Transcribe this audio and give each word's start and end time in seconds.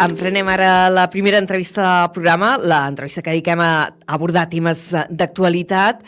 Emprenem 0.00 0.48
ara 0.48 0.88
la 0.88 1.10
primera 1.12 1.36
entrevista 1.36 1.82
del 1.84 2.12
programa, 2.14 2.54
l'entrevista 2.56 3.20
que 3.20 3.34
dediquem 3.34 3.60
a 3.60 3.90
abordar 4.08 4.46
temes 4.48 4.86
d'actualitat. 5.12 6.00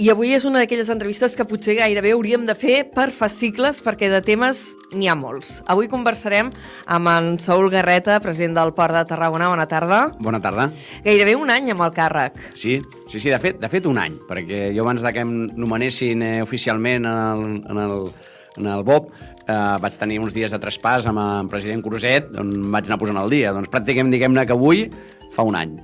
I 0.00 0.08
avui 0.10 0.32
és 0.34 0.46
una 0.48 0.62
d'aquelles 0.62 0.88
entrevistes 0.90 1.36
que 1.38 1.44
potser 1.46 1.76
gairebé 1.78 2.10
hauríem 2.16 2.42
de 2.48 2.56
fer 2.58 2.88
per 2.90 3.10
fascicles, 3.14 3.78
perquè 3.84 4.08
de 4.10 4.18
temes 4.26 4.64
n'hi 4.96 5.06
ha 5.06 5.14
molts. 5.14 5.60
Avui 5.70 5.86
conversarem 5.92 6.50
amb 6.90 7.12
en 7.12 7.30
Saúl 7.38 7.70
Garreta, 7.70 8.18
president 8.24 8.56
del 8.58 8.74
Port 8.74 8.96
de 8.96 9.04
Tarragona. 9.12 9.52
Bona 9.52 9.68
tarda. 9.70 10.00
Bona 10.18 10.40
tarda. 10.42 10.66
Gairebé 11.04 11.36
un 11.38 11.54
any 11.54 11.70
amb 11.70 11.86
el 11.86 11.94
càrrec. 11.94 12.40
Sí, 12.58 12.80
sí, 13.06 13.20
sí 13.20 13.30
de, 13.30 13.38
fet, 13.38 13.60
de 13.62 13.70
fet 13.70 13.86
un 13.86 14.00
any, 14.02 14.18
perquè 14.26 14.72
jo 14.74 14.82
abans 14.82 15.06
de 15.06 15.14
que 15.14 15.22
em 15.22 15.36
nomenessin 15.54 16.26
eh, 16.26 16.38
oficialment 16.42 17.06
en 17.06 17.14
el, 17.14 17.44
en 17.62 17.84
el, 17.84 18.08
en 18.56 18.72
el 18.74 18.82
BOP, 18.88 19.12
eh, 19.50 19.76
vaig 19.82 19.98
tenir 19.98 20.20
uns 20.22 20.36
dies 20.36 20.54
de 20.54 20.62
traspàs 20.62 21.10
amb 21.10 21.22
el 21.22 21.50
president 21.50 21.82
Cruzet, 21.84 22.30
on 22.38 22.70
vaig 22.72 22.88
anar 22.88 23.00
posant 23.02 23.20
el 23.20 23.34
dia. 23.34 23.54
Doncs 23.56 23.70
pràcticament 23.72 24.14
diguem-ne 24.14 24.46
que 24.46 24.56
avui 24.56 24.86
fa 25.34 25.46
un 25.46 25.58
any. 25.58 25.76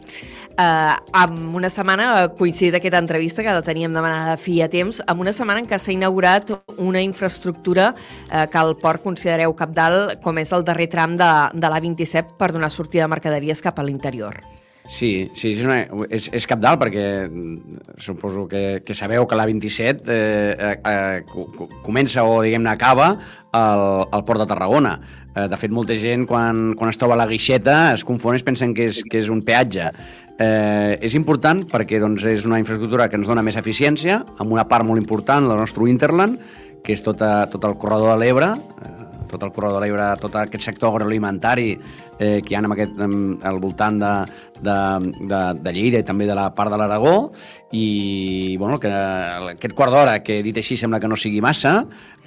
Uh, 0.57 0.97
amb 1.13 1.57
una 1.59 1.69
setmana, 1.69 2.31
coincidit 2.39 2.79
aquesta 2.79 3.03
entrevista, 3.03 3.43
que 3.45 3.53
la 3.53 3.65
teníem 3.65 3.93
demanada 3.93 4.39
fi 4.41 4.63
a 4.65 4.71
temps, 4.73 5.03
amb 5.05 5.21
una 5.21 5.35
setmana 5.37 5.61
en 5.61 5.69
què 5.69 5.77
s'ha 5.77 5.93
inaugurat 5.93 6.55
una 6.81 7.03
infraestructura 7.05 7.91
uh, 7.93 8.47
que 8.49 8.63
el 8.63 8.73
port 8.81 9.05
considereu 9.05 9.53
capdalt, 9.59 10.17
com 10.25 10.41
és 10.41 10.55
el 10.57 10.65
darrer 10.65 10.89
tram 10.89 11.19
de, 11.21 11.33
de 11.53 11.73
l'A27 11.73 12.39
per 12.41 12.55
donar 12.57 12.73
sortida 12.73 13.05
de 13.05 13.13
mercaderies 13.13 13.61
cap 13.61 13.77
a 13.77 13.85
l'interior. 13.85 14.41
Sí, 14.89 15.31
sí 15.35 15.51
és, 15.51 15.63
una, 15.67 15.81
és, 16.15 16.29
és 16.37 16.47
cap 16.47 16.61
dalt 16.63 16.79
perquè 16.79 17.07
mm, 17.27 17.79
suposo 18.03 18.47
que, 18.51 18.83
que 18.87 18.95
sabeu 18.95 19.27
que 19.27 19.39
la 19.39 19.47
27 19.49 20.07
eh, 20.07 20.77
eh, 20.77 21.73
comença 21.83 22.23
o, 22.23 22.39
diguem-ne, 22.45 22.71
acaba 22.71 23.09
al, 23.51 24.07
al 24.11 24.25
Port 24.25 24.45
de 24.45 24.47
Tarragona. 24.51 24.95
Eh, 25.35 25.49
de 25.51 25.59
fet, 25.59 25.75
molta 25.75 25.97
gent, 25.99 26.27
quan, 26.31 26.77
quan 26.79 26.93
es 26.93 27.01
troba 27.01 27.17
a 27.17 27.21
la 27.21 27.27
guixeta, 27.31 27.93
es 27.97 28.07
confon 28.07 28.39
i 28.39 28.45
pensen 28.47 28.77
que 28.77 28.87
és, 28.93 29.03
que 29.11 29.19
és 29.23 29.33
un 29.33 29.43
peatge. 29.47 29.91
Eh, 30.37 30.99
és 31.01 31.17
important 31.17 31.65
perquè 31.71 31.99
doncs, 32.01 32.27
és 32.29 32.47
una 32.47 32.61
infraestructura 32.61 33.09
que 33.09 33.19
ens 33.19 33.29
dona 33.29 33.45
més 33.45 33.57
eficiència, 33.59 34.21
amb 34.39 34.53
una 34.53 34.67
part 34.69 34.87
molt 34.87 35.03
important, 35.03 35.49
del 35.49 35.65
nostre 35.65 35.91
Interland, 35.91 36.39
que 36.85 36.95
és 36.95 37.03
tota, 37.03 37.49
tot 37.51 37.65
el 37.67 37.75
corredor 37.81 38.15
de 38.15 38.21
l'Ebre, 38.23 38.53
eh, 38.55 38.95
tot 39.27 39.43
el 39.43 39.51
corredor 39.51 39.81
de 39.81 39.87
l'Ebre, 39.87 40.11
tot 40.23 40.37
aquest 40.39 40.69
sector 40.69 40.93
agroalimentari 40.93 41.73
eh, 42.19 42.41
que 42.45 42.55
hi 42.55 42.57
ha 42.57 42.63
en 42.65 42.73
aquest, 42.73 42.99
en, 43.03 43.39
al 43.47 43.61
voltant 43.61 44.01
de, 44.01 44.13
de, 44.63 44.77
de, 45.21 45.41
de 45.63 45.73
Lleida 45.75 46.03
i 46.03 46.07
també 46.07 46.27
de 46.29 46.37
la 46.37 46.49
part 46.55 46.73
de 46.73 46.81
l'Aragó. 46.81 47.33
I 47.77 48.57
bueno, 48.61 48.79
que, 48.81 48.91
aquest 49.57 49.75
quart 49.77 49.93
d'hora 49.93 50.21
que 50.25 50.39
dit 50.45 50.57
així 50.57 50.79
sembla 50.79 51.01
que 51.03 51.11
no 51.11 51.19
sigui 51.19 51.43
massa. 51.45 51.81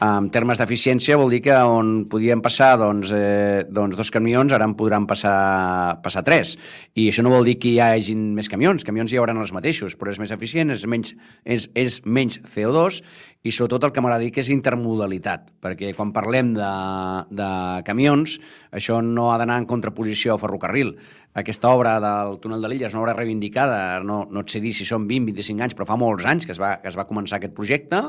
En 0.04 0.30
termes 0.32 0.60
d'eficiència 0.60 1.18
vol 1.20 1.32
dir 1.34 1.42
que 1.44 1.56
on 1.56 2.06
podien 2.12 2.44
passar 2.44 2.74
doncs, 2.80 3.12
eh, 3.16 3.66
doncs 3.68 3.98
dos 4.00 4.12
camions 4.12 4.54
ara 4.56 4.68
en 4.68 4.76
podran 4.80 5.08
passar, 5.08 6.00
passar 6.04 6.24
tres. 6.28 6.56
I 6.96 7.10
això 7.10 7.24
no 7.26 7.34
vol 7.34 7.48
dir 7.48 7.58
que 7.60 7.74
hi 7.74 7.80
hagin 7.84 8.30
més 8.36 8.52
camions. 8.52 8.86
Camions 8.88 9.12
hi 9.12 9.20
haurà 9.20 9.36
els 9.36 9.56
mateixos 9.56 9.96
però 10.00 10.14
és 10.14 10.20
més 10.20 10.32
eficient, 10.36 10.72
és 10.72 10.86
menys, 10.88 11.16
és, 11.44 11.70
és 11.76 12.02
menys 12.06 12.40
CO2 12.48 13.02
i 13.40 13.54
sobretot 13.56 13.86
el 13.88 13.94
que 13.96 14.02
m'agrada 14.04 14.26
dir 14.26 14.34
que 14.36 14.42
és 14.44 14.50
intermodalitat 14.52 15.46
perquè 15.64 15.94
quan 15.96 16.12
parlem 16.16 16.52
de, 16.58 16.72
de 17.32 17.50
camions 17.88 18.36
això 18.76 19.00
no 19.06 19.30
ha 19.32 19.38
d'anar 19.40 19.62
en 19.62 19.68
contraposició 19.70 20.36
a 20.36 20.42
ferrocarril. 20.42 20.92
Aquesta 21.40 21.70
obra 21.72 21.94
del 22.04 22.40
túnel 22.44 22.60
de 22.60 22.72
l'Illa 22.72 22.90
és 22.90 22.96
una 22.96 23.04
obra 23.06 23.14
reivindicada, 23.16 24.02
no, 24.04 24.24
no 24.28 24.44
et 24.44 24.52
sé 24.52 24.60
dir 24.60 24.74
si 24.76 24.84
són 24.88 25.06
20, 25.08 25.30
25 25.30 25.64
anys, 25.64 25.78
però 25.78 25.88
fa 25.88 25.96
molts 26.00 26.28
anys 26.28 26.50
que 26.50 26.56
es 26.56 26.60
va, 26.60 26.74
que 26.82 26.92
es 26.92 26.98
va 27.00 27.08
començar 27.08 27.38
aquest 27.38 27.56
projecte 27.56 28.02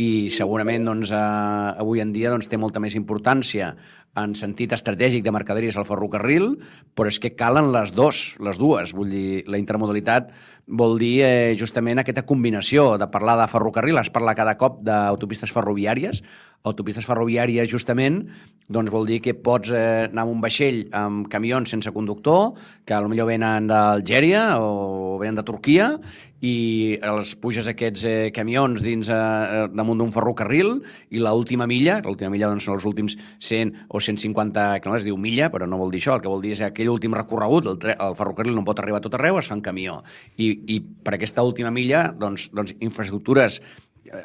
i 0.00 0.30
segurament 0.32 0.88
doncs, 0.88 1.12
eh, 1.12 1.82
avui 1.82 2.00
en 2.00 2.14
dia 2.14 2.32
doncs, 2.32 2.48
té 2.48 2.56
molta 2.56 2.80
més 2.80 2.96
importància 2.96 3.74
en 4.18 4.34
sentit 4.36 4.72
estratègic 4.76 5.24
de 5.24 5.32
mercaderies 5.32 5.76
al 5.80 5.86
ferrocarril, 5.88 6.58
però 6.96 7.08
és 7.08 7.18
que 7.22 7.32
calen 7.36 7.70
les 7.72 7.94
dos, 7.96 8.34
les 8.44 8.60
dues. 8.60 8.92
Vull 8.92 9.12
dir, 9.12 9.44
la 9.48 9.60
intermodalitat 9.60 10.32
vol 10.66 10.98
dir 11.00 11.14
eh, 11.24 11.54
justament 11.58 12.02
aquesta 12.02 12.26
combinació 12.28 12.98
de 13.00 13.08
parlar 13.10 13.38
de 13.40 13.48
ferrocarril, 13.50 13.98
es 13.98 14.12
parla 14.12 14.36
cada 14.38 14.58
cop 14.60 14.82
d'autopistes 14.84 15.52
ferroviàries, 15.54 16.22
autopistes 16.68 17.06
ferroviàries 17.08 17.70
justament 17.70 18.22
doncs 18.72 18.92
vol 18.92 19.06
dir 19.08 19.20
que 19.22 19.34
pots 19.34 19.72
eh, 19.74 20.08
anar 20.08 20.24
amb 20.24 20.36
un 20.36 20.42
vaixell 20.42 20.84
amb 20.96 21.28
camions 21.32 21.70
sense 21.72 21.90
conductor, 21.92 22.52
que 22.86 22.96
potser 22.96 23.26
venen 23.28 23.68
d'Algèria 23.70 24.44
o 24.62 25.18
venen 25.20 25.40
de 25.40 25.44
Turquia, 25.46 25.88
i 26.42 26.98
els 27.06 27.36
puges 27.38 27.68
aquests 27.70 28.04
eh, 28.08 28.30
camions 28.34 28.82
dins 28.82 29.10
eh, 29.12 29.66
damunt 29.74 30.00
d'un 30.00 30.14
ferrocarril 30.14 30.72
i 31.10 31.20
l 31.20 31.34
última 31.36 31.68
milla, 31.70 32.00
que 32.00 32.10
l'última 32.10 32.32
milla 32.32 32.50
doncs, 32.50 32.66
són 32.66 32.78
els 32.78 32.88
últims 32.88 33.18
100 33.38 33.86
o 33.88 34.00
150 34.00 34.66
quilòmetres, 34.82 35.06
diu 35.06 35.20
milla, 35.20 35.52
però 35.52 35.68
no 35.68 35.78
vol 35.78 35.92
dir 35.92 36.02
això, 36.02 36.16
el 36.16 36.24
que 36.24 36.32
vol 36.32 36.42
dir 36.42 36.56
és 36.56 36.64
aquell 36.66 36.90
últim 36.90 37.14
recorregut, 37.14 37.70
el, 37.70 37.94
el 37.94 38.18
ferrocarril 38.18 38.58
no 38.58 38.66
pot 38.66 38.82
arribar 38.82 39.02
a 39.02 39.06
tot 39.06 39.14
arreu, 39.18 39.38
es 39.38 39.52
fa 39.52 39.58
en 39.58 39.62
camió. 39.62 40.00
I, 40.36 40.50
i 40.66 40.80
per 40.80 41.18
aquesta 41.18 41.44
última 41.46 41.70
milla, 41.70 42.08
doncs, 42.18 42.50
doncs 42.54 42.74
infraestructures 42.80 43.60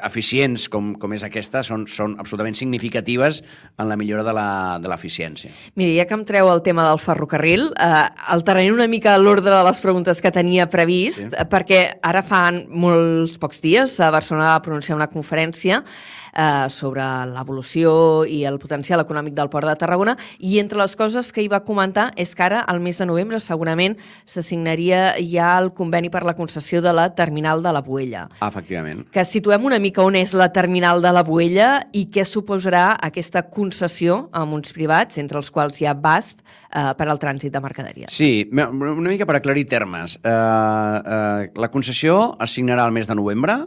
eficients 0.04 0.66
com, 0.72 0.90
com 0.98 1.12
és 1.14 1.22
aquesta 1.26 1.62
són, 1.66 1.86
són 1.90 2.16
absolutament 2.18 2.56
significatives 2.58 3.40
en 3.78 3.88
la 3.88 3.96
millora 4.00 4.24
de 4.26 4.88
l'eficiència. 4.90 5.52
Mira, 5.78 5.94
ja 6.00 6.06
que 6.08 6.16
em 6.18 6.24
treu 6.28 6.50
el 6.50 6.62
tema 6.66 6.86
del 6.88 7.00
ferrocarril, 7.02 7.68
eh, 7.72 8.04
alteraré 8.34 8.72
una 8.74 8.88
mica 8.90 9.16
l'ordre 9.20 9.54
de 9.54 9.62
les 9.68 9.82
preguntes 9.84 10.22
que 10.24 10.34
tenia 10.34 10.68
previst, 10.70 11.28
sí. 11.28 11.48
perquè 11.50 11.82
ara 12.02 12.24
fan 12.26 12.64
molts 12.68 13.38
pocs 13.40 13.62
dies 13.64 13.98
a 14.02 14.10
Barcelona 14.14 14.54
va 14.56 14.64
pronunciar 14.64 14.98
una 14.98 15.10
conferència 15.12 15.84
eh, 16.32 16.66
sobre 16.72 17.04
l'evolució 17.30 18.24
i 18.28 18.44
el 18.48 18.58
potencial 18.58 19.02
econòmic 19.04 19.34
del 19.36 19.50
Port 19.52 19.68
de 19.68 19.76
Tarragona 19.78 20.16
i 20.38 20.58
entre 20.62 20.80
les 20.80 20.96
coses 20.96 21.32
que 21.32 21.42
hi 21.44 21.50
va 21.50 21.64
comentar 21.66 22.10
és 22.16 22.34
que 22.34 22.46
ara, 22.46 22.60
al 22.60 22.80
mes 22.80 22.98
de 22.98 23.06
novembre, 23.08 23.40
segurament 23.40 23.96
s'assignaria 24.28 25.14
ja 25.22 25.54
el 25.58 25.72
conveni 25.76 26.10
per 26.10 26.24
la 26.26 26.36
concessió 26.38 26.82
de 26.84 26.92
la 26.92 27.08
terminal 27.14 27.62
de 27.62 27.72
la 27.72 27.82
Buella. 27.82 28.26
Efectivament. 28.40 29.06
Que 29.14 29.24
situem 29.24 29.64
una 29.64 29.80
mica 29.82 30.04
on 30.04 30.18
és 30.18 30.34
la 30.36 30.50
terminal 30.52 31.02
de 31.04 31.12
la 31.14 31.24
Buella 31.26 31.70
i 31.92 32.06
què 32.12 32.24
suposarà 32.26 32.92
aquesta 33.08 33.44
concessió 33.48 34.28
amb 34.32 34.56
uns 34.58 34.72
privats, 34.76 35.18
entre 35.18 35.38
els 35.40 35.50
quals 35.54 35.80
hi 35.80 35.88
ha 35.88 35.94
BASF, 35.94 36.38
eh, 36.68 36.92
per 36.98 37.08
al 37.08 37.20
trànsit 37.20 37.52
de 37.54 37.60
mercaderies. 37.60 38.12
Sí, 38.12 38.48
una 38.52 39.08
mica 39.08 39.26
per 39.26 39.38
aclarir 39.38 39.66
termes. 39.68 40.18
Eh, 40.22 40.30
eh, 40.30 41.50
la 41.54 41.70
concessió 41.70 42.36
es 42.40 42.56
signarà 42.56 42.86
el 42.86 42.92
mes 42.92 43.08
de 43.08 43.14
novembre, 43.14 43.58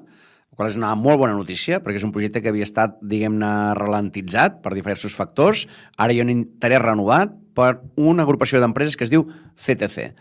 el 0.51 0.59
qual 0.59 0.67
és 0.67 0.75
una 0.75 0.91
molt 0.99 1.21
bona 1.21 1.35
notícia, 1.37 1.79
perquè 1.79 2.01
és 2.01 2.03
un 2.03 2.11
projecte 2.11 2.41
que 2.43 2.51
havia 2.51 2.67
estat, 2.67 2.97
diguem-ne, 2.99 3.51
ralentitzat 3.77 4.59
per 4.63 4.73
diversos 4.75 5.15
factors. 5.15 5.63
Ara 5.95 6.11
hi 6.11 6.19
ha 6.19 6.25
un 6.25 6.33
interès 6.33 6.83
renovat 6.83 7.31
per 7.55 7.77
una 7.95 8.25
agrupació 8.27 8.59
d'empreses 8.59 8.97
que 8.99 9.07
es 9.07 9.13
diu 9.13 9.23
CTC, 9.55 10.11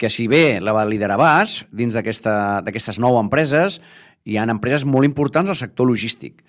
que 0.00 0.08
si 0.08 0.24
bé 0.26 0.58
la 0.64 0.72
va 0.72 0.86
liderar 0.88 1.20
BAS, 1.20 1.66
dins 1.68 1.94
d'aquestes 1.94 2.98
nou 2.98 3.20
empreses, 3.20 3.82
hi 4.24 4.40
han 4.40 4.52
empreses 4.56 4.88
molt 4.88 5.04
importants 5.04 5.52
al 5.52 5.60
sector 5.60 5.86
logístic. 5.90 6.40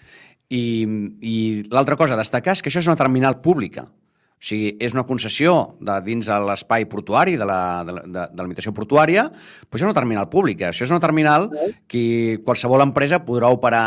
I, 0.48 0.88
i 1.20 1.36
l'altra 1.74 2.00
cosa 2.00 2.16
a 2.16 2.22
destacar 2.22 2.56
és 2.56 2.64
que 2.64 2.72
això 2.72 2.80
és 2.80 2.88
una 2.88 3.00
terminal 3.00 3.42
pública. 3.44 3.90
O 4.36 4.46
sigui, 4.46 4.74
és 4.84 4.94
una 4.94 5.06
concessió 5.08 5.54
de 5.80 5.94
dins 6.06 6.28
de 6.28 6.36
l'espai 6.44 6.84
portuari, 6.92 7.38
de 7.40 7.46
la, 7.48 7.60
de, 7.88 7.94
de, 8.04 8.26
de 8.36 8.44
limitació 8.44 8.74
portuària, 8.76 9.24
però 9.32 9.80
això 9.80 9.86
és 9.86 9.88
una 9.88 9.96
terminal 9.98 10.28
pública. 10.30 10.70
Això 10.70 10.84
és 10.86 10.92
una 10.92 11.02
terminal 11.02 11.48
que 11.90 12.42
qualsevol 12.46 12.84
empresa 12.84 13.22
podrà 13.26 13.50
operar 13.56 13.86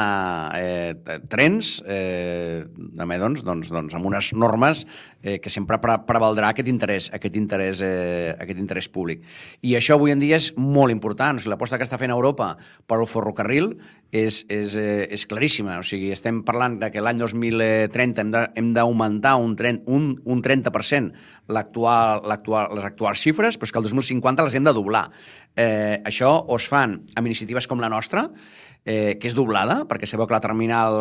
eh, 0.59 1.19
trens 1.31 1.77
eh, 1.85 2.65
també, 2.97 3.21
doncs, 3.21 3.45
doncs, 3.47 3.71
doncs, 3.71 3.95
amb 3.95 4.09
unes 4.09 4.33
normes 4.35 4.87
eh, 5.23 5.37
que 5.39 5.53
sempre 5.53 5.79
pre 5.85 5.99
prevaldrà 6.09 6.51
aquest 6.55 6.73
interès, 6.73 7.11
aquest 7.15 7.37
interès, 7.39 7.85
eh, 7.85 8.33
aquest 8.41 8.59
interès 8.59 8.89
públic. 8.91 9.23
I 9.63 9.77
això 9.79 9.99
avui 10.01 10.17
en 10.17 10.25
dia 10.25 10.41
és 10.41 10.51
molt 10.57 10.95
important. 10.95 11.37
O 11.37 11.45
sigui, 11.45 11.53
L'aposta 11.53 11.79
que 11.79 11.87
està 11.87 12.01
fent 12.01 12.15
Europa 12.15 12.55
per 12.89 12.99
al 12.99 13.07
ferrocarril 13.07 13.75
és, 14.13 14.45
és, 14.49 14.77
eh, 14.77 15.07
és 15.11 15.27
claríssima. 15.29 15.79
O 15.79 15.85
sigui, 15.87 16.11
estem 16.13 16.43
parlant 16.47 16.79
de 16.81 16.91
que 16.93 17.03
l'any 17.05 17.21
2030 17.21 18.45
hem 18.57 18.71
d'augmentar 18.77 19.37
un, 19.41 19.57
un, 19.87 20.09
un 20.25 20.43
30% 20.43 21.13
actual, 21.49 22.23
les 22.29 22.89
actuals 22.89 23.21
xifres, 23.21 23.59
però 23.59 23.69
és 23.69 23.75
que 23.75 23.83
el 23.83 23.89
2050 23.91 24.49
les 24.49 24.57
hem 24.57 24.65
de 24.65 24.77
doblar. 24.77 25.09
Eh, 25.57 26.01
això 26.09 26.33
o 26.47 26.57
es 26.57 26.69
fan 26.71 27.03
amb 27.15 27.27
iniciatives 27.27 27.69
com 27.69 27.81
la 27.81 27.93
nostra, 27.93 28.29
eh, 28.85 29.19
que 29.21 29.29
és 29.29 29.37
doblada, 29.37 29.83
perquè 29.89 30.09
sabeu 30.09 30.27
que 30.27 30.37
la 30.37 30.41
terminal 30.41 30.95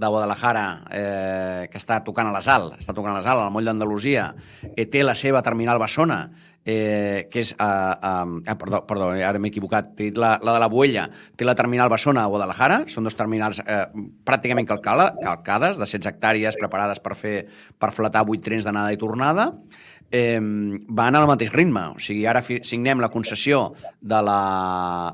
de 0.00 0.08
Guadalajara, 0.08 0.66
eh, 0.88 1.68
que 1.68 1.78
està 1.78 2.00
tocant 2.04 2.30
a 2.30 2.32
la 2.32 2.40
Sal, 2.40 2.72
està 2.78 2.94
tocant 2.96 3.12
a 3.12 3.18
la 3.18 3.26
Sal, 3.26 3.42
al 3.42 3.52
moll 3.52 3.68
d'Andalusia, 3.68 4.30
eh, 4.74 4.86
té 4.86 5.04
la 5.04 5.14
seva 5.14 5.42
terminal 5.42 5.78
Bessona, 5.82 6.30
eh, 6.64 7.28
que 7.30 7.42
és... 7.44 7.52
Uh, 7.54 7.64
uh, 7.64 8.42
ah, 8.46 8.56
perdó, 8.58 8.82
perdó, 8.88 9.10
ara 9.12 9.40
m'he 9.40 9.52
equivocat. 9.52 9.92
La, 10.16 10.34
la 10.42 10.56
de 10.56 10.62
la 10.62 10.70
Buella 10.72 11.06
té 11.36 11.46
la 11.46 11.56
terminal 11.58 11.92
Bessona 11.92 12.24
a 12.24 12.32
Guadalajara. 12.32 12.82
Són 12.90 13.04
dos 13.06 13.16
terminals 13.18 13.60
eh, 13.64 13.84
pràcticament 14.26 14.68
calcala, 14.68 15.10
calcades, 15.22 15.80
de 15.80 15.88
16 15.88 16.12
hectàrees, 16.14 16.60
preparades 16.60 17.02
per 17.04 17.16
fer 17.18 17.36
per 17.78 17.92
flatar 17.92 18.24
8 18.24 18.44
trens 18.44 18.68
d'anada 18.68 18.94
i 18.94 19.00
tornada. 19.00 19.50
Eh, 20.14 20.38
van 20.40 21.16
al 21.18 21.26
mateix 21.26 21.50
ritme. 21.52 21.88
O 21.96 22.00
sigui, 22.02 22.24
ara 22.30 22.42
signem 22.44 23.00
la 23.02 23.10
concessió 23.10 23.66
de 24.00 24.20
la, 24.22 24.40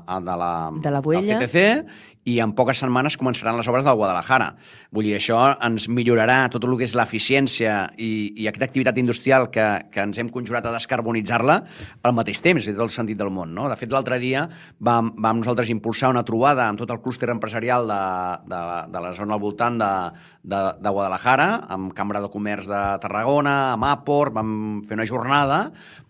de 0.07 0.35
la, 0.43 0.51
de 0.83 0.91
la 0.93 1.01
Buella. 1.01 1.39
CTC 1.41 2.10
i 2.29 2.37
en 2.43 2.53
poques 2.53 2.77
setmanes 2.83 3.17
començaran 3.17 3.57
les 3.57 3.67
obres 3.71 3.85
del 3.85 3.97
Guadalajara. 3.97 4.51
Vull 4.93 5.07
dir, 5.09 5.15
això 5.17 5.39
ens 5.65 5.87
millorarà 5.89 6.43
tot 6.53 6.65
el 6.67 6.75
que 6.77 6.85
és 6.85 6.93
l'eficiència 6.97 7.75
i, 7.97 8.11
i 8.43 8.49
aquesta 8.49 8.67
activitat 8.69 8.99
industrial 9.01 9.47
que, 9.53 9.65
que 9.91 10.03
ens 10.05 10.19
hem 10.21 10.29
conjurat 10.33 10.67
a 10.67 10.73
descarbonitzar-la 10.75 11.57
al 12.05 12.15
mateix 12.17 12.43
temps, 12.45 12.67
i 12.67 12.75
tot 12.75 12.85
el 12.85 12.93
sentit 12.93 13.17
del 13.17 13.33
món. 13.33 13.55
No? 13.57 13.65
De 13.71 13.77
fet, 13.79 13.89
l'altre 13.93 14.19
dia 14.21 14.45
vam, 14.79 15.13
vam 15.17 15.41
nosaltres 15.41 15.71
impulsar 15.73 16.11
una 16.13 16.25
trobada 16.27 16.67
amb 16.67 16.81
tot 16.81 16.93
el 16.93 17.01
clúster 17.01 17.31
empresarial 17.33 17.89
de, 17.89 18.03
de, 18.53 18.61
de 18.93 19.03
la 19.07 19.15
zona 19.17 19.37
al 19.37 19.41
voltant 19.41 19.81
de, 19.81 19.91
de, 20.43 20.61
de 20.77 20.93
Guadalajara, 20.93 21.49
amb 21.73 21.95
Cambra 21.97 22.21
de 22.21 22.29
Comerç 22.29 22.69
de 22.69 22.83
Tarragona, 23.01 23.73
amb 23.73 23.89
Aport, 23.89 24.35
vam 24.37 24.53
fer 24.85 24.99
una 24.99 25.09
jornada 25.09 25.61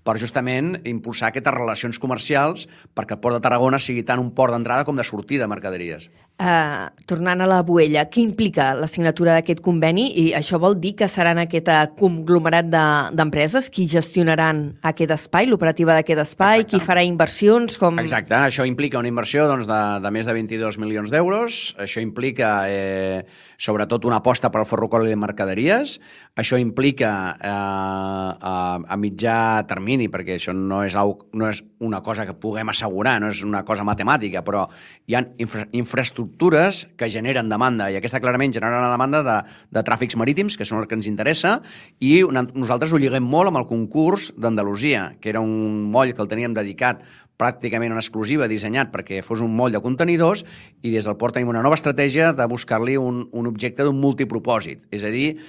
per 0.04 0.18
justament 0.18 0.74
impulsar 0.90 1.30
aquestes 1.30 1.54
relacions 1.54 2.00
comercials 2.02 2.66
perquè 2.98 3.16
el 3.16 3.22
port 3.22 3.38
de 3.38 3.44
Tarragona 3.46 3.80
sigui 3.80 4.04
tant 4.08 4.22
un 4.22 4.32
port 4.38 4.54
d'entrada 4.54 4.86
com 4.88 4.98
de 4.98 5.06
sortida 5.06 5.46
de 5.46 5.52
mercaderies. 5.52 6.01
Uh, 6.42 6.90
tornant 7.06 7.44
a 7.44 7.46
la 7.46 7.60
Buella, 7.62 8.08
què 8.10 8.18
implica 8.24 8.72
la 8.74 8.88
signatura 8.90 9.36
d'aquest 9.36 9.60
conveni? 9.62 10.08
I 10.18 10.24
això 10.34 10.58
vol 10.58 10.74
dir 10.82 10.96
que 10.98 11.06
seran 11.06 11.38
aquest 11.38 11.68
uh, 11.70 11.84
conglomerat 12.00 12.66
d'empreses 13.14 13.68
de, 13.68 13.74
qui 13.76 13.86
gestionaran 13.92 14.64
aquest 14.90 15.14
espai, 15.14 15.46
l'operativa 15.52 15.94
d'aquest 15.94 16.24
espai, 16.24 16.64
Exacte. 16.64 16.72
qui 16.72 16.88
farà 16.88 17.04
inversions? 17.06 17.78
Com... 17.78 18.02
Exacte, 18.02 18.34
això 18.34 18.66
implica 18.66 18.98
una 18.98 19.12
inversió 19.12 19.46
doncs, 19.52 19.68
de, 19.70 19.82
de 20.02 20.14
més 20.16 20.26
de 20.26 20.34
22 20.40 20.80
milions 20.82 21.14
d'euros, 21.14 21.60
això 21.78 22.02
implica 22.02 22.56
eh, 22.74 23.22
sobretot 23.62 24.10
una 24.10 24.18
aposta 24.24 24.50
per 24.50 24.64
al 24.64 24.70
ferrocarril 24.72 25.14
de 25.14 25.22
mercaderies, 25.22 26.00
això 26.42 26.58
implica 26.58 27.12
eh, 27.38 27.54
a, 27.54 28.56
a 28.82 28.98
mitjà 28.98 29.38
termini, 29.70 30.10
perquè 30.10 30.40
això 30.42 30.58
no 30.58 30.82
és, 30.88 30.98
no 31.38 31.54
és 31.54 31.62
una 31.86 32.02
cosa 32.02 32.26
que 32.26 32.34
puguem 32.34 32.74
assegurar, 32.74 33.20
no 33.22 33.30
és 33.30 33.46
una 33.46 33.62
cosa 33.68 33.86
matemàtica, 33.86 34.42
però 34.42 34.66
hi 35.06 35.20
ha 35.20 35.26
infra 35.38 35.68
infraestructures 35.70 35.91
infraestructures 35.92 36.88
que 36.96 37.10
generen 37.12 37.50
demanda, 37.52 37.90
i 37.92 37.98
aquesta 38.00 38.22
clarament 38.24 38.54
genera 38.56 38.80
una 38.80 38.92
demanda 38.94 39.20
de, 39.26 39.38
de 39.76 39.84
tràfics 39.84 40.16
marítims, 40.16 40.56
que 40.56 40.68
són 40.68 40.80
el 40.80 40.88
que 40.88 40.96
ens 40.96 41.10
interessa, 41.10 41.60
i 42.00 42.22
una, 42.24 42.46
nosaltres 42.56 42.94
ho 42.94 43.00
lliguem 43.02 43.28
molt 43.28 43.52
amb 43.52 43.60
el 43.60 43.68
concurs 43.68 44.32
d'Andalusia, 44.40 45.12
que 45.20 45.34
era 45.34 45.44
un 45.44 45.92
moll 45.92 46.16
que 46.16 46.24
el 46.24 46.32
teníem 46.32 46.56
dedicat 46.56 47.04
pràcticament 47.42 47.92
en 47.92 48.00
exclusiva 48.00 48.48
dissenyat 48.48 48.92
perquè 48.94 49.24
fos 49.26 49.42
un 49.42 49.52
moll 49.58 49.74
de 49.74 49.82
contenidors 49.82 50.46
i 50.86 50.92
des 50.94 51.08
del 51.10 51.18
port 51.18 51.34
tenim 51.34 51.50
una 51.50 51.64
nova 51.66 51.76
estratègia 51.80 52.32
de 52.38 52.46
buscar-li 52.48 53.00
un, 53.02 53.26
un 53.34 53.50
objecte 53.50 53.84
d'un 53.84 53.98
multipropòsit, 54.00 54.86
és 54.94 55.04
a 55.04 55.12
dir, 55.12 55.42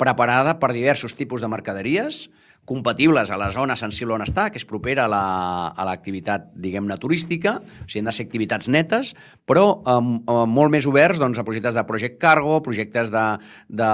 preparada 0.00 0.56
per 0.62 0.72
diversos 0.72 1.16
tipus 1.18 1.42
de 1.44 1.50
mercaderies, 1.52 2.28
compatibles 2.70 3.32
a 3.34 3.38
la 3.40 3.50
zona 3.50 3.74
sensible 3.74 4.14
on 4.14 4.22
està, 4.22 4.46
que 4.54 4.60
és 4.60 4.66
propera 4.68 5.08
a 5.10 5.84
l'activitat, 5.88 6.52
la, 6.52 6.60
diguem-ne, 6.62 6.94
turística, 7.02 7.56
o 7.58 7.88
sigui, 7.88 8.04
han 8.04 8.10
de 8.10 8.14
ser 8.14 8.26
activitats 8.28 8.70
netes, 8.70 9.14
però 9.48 9.64
um, 9.90 10.12
um, 10.20 10.44
molt 10.46 10.70
més 10.70 10.86
oberts 10.86 11.18
doncs, 11.18 11.40
a 11.40 11.44
projectes 11.46 11.74
de 11.74 11.82
project 11.88 12.20
cargo, 12.22 12.60
projectes 12.62 13.10
de, 13.10 13.24
de 13.74 13.88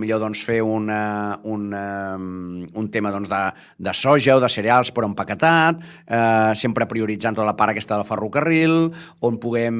millor 0.00 0.22
doncs, 0.22 0.40
fer 0.46 0.62
una, 0.64 1.36
un, 1.44 1.66
um, 1.76 2.62
un 2.80 2.88
tema 2.94 3.12
doncs, 3.12 3.28
de, 3.28 3.42
de 3.84 3.94
soja 3.96 4.38
o 4.38 4.40
de 4.40 4.48
cereals 4.48 4.92
però 4.94 5.10
empaquetat, 5.10 5.84
eh, 6.06 6.54
sempre 6.56 6.88
prioritzant 6.88 7.36
tota 7.36 7.50
la 7.50 7.56
part 7.58 7.74
aquesta 7.74 7.98
del 7.98 8.08
ferrocarril, 8.08 8.88
on 9.26 9.38
puguem, 9.42 9.76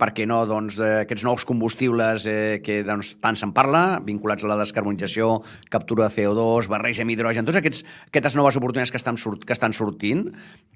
per 0.00 0.10
què 0.16 0.26
no, 0.26 0.40
doncs, 0.48 0.80
eh, 0.82 1.04
aquests 1.04 1.26
nous 1.28 1.46
combustibles 1.46 2.26
eh, 2.26 2.58
que 2.64 2.80
doncs, 2.86 3.14
tant 3.22 3.38
se'n 3.38 3.54
parla, 3.54 4.00
vinculats 4.06 4.42
a 4.42 4.50
la 4.50 4.58
descarbonització, 4.64 5.36
captura 5.70 6.08
de 6.08 6.16
CO2, 6.18 6.70
barreja 6.72 7.06
amb 7.06 7.14
hidrogen, 7.14 7.46
tots 7.46 7.59
aquests, 7.60 7.84
aquestes 8.08 8.36
noves 8.38 8.56
oportunitats 8.58 8.92
que 8.92 9.00
estan, 9.00 9.18
sort, 9.20 9.44
que 9.46 9.56
estan 9.56 9.76
sortint, 9.76 10.26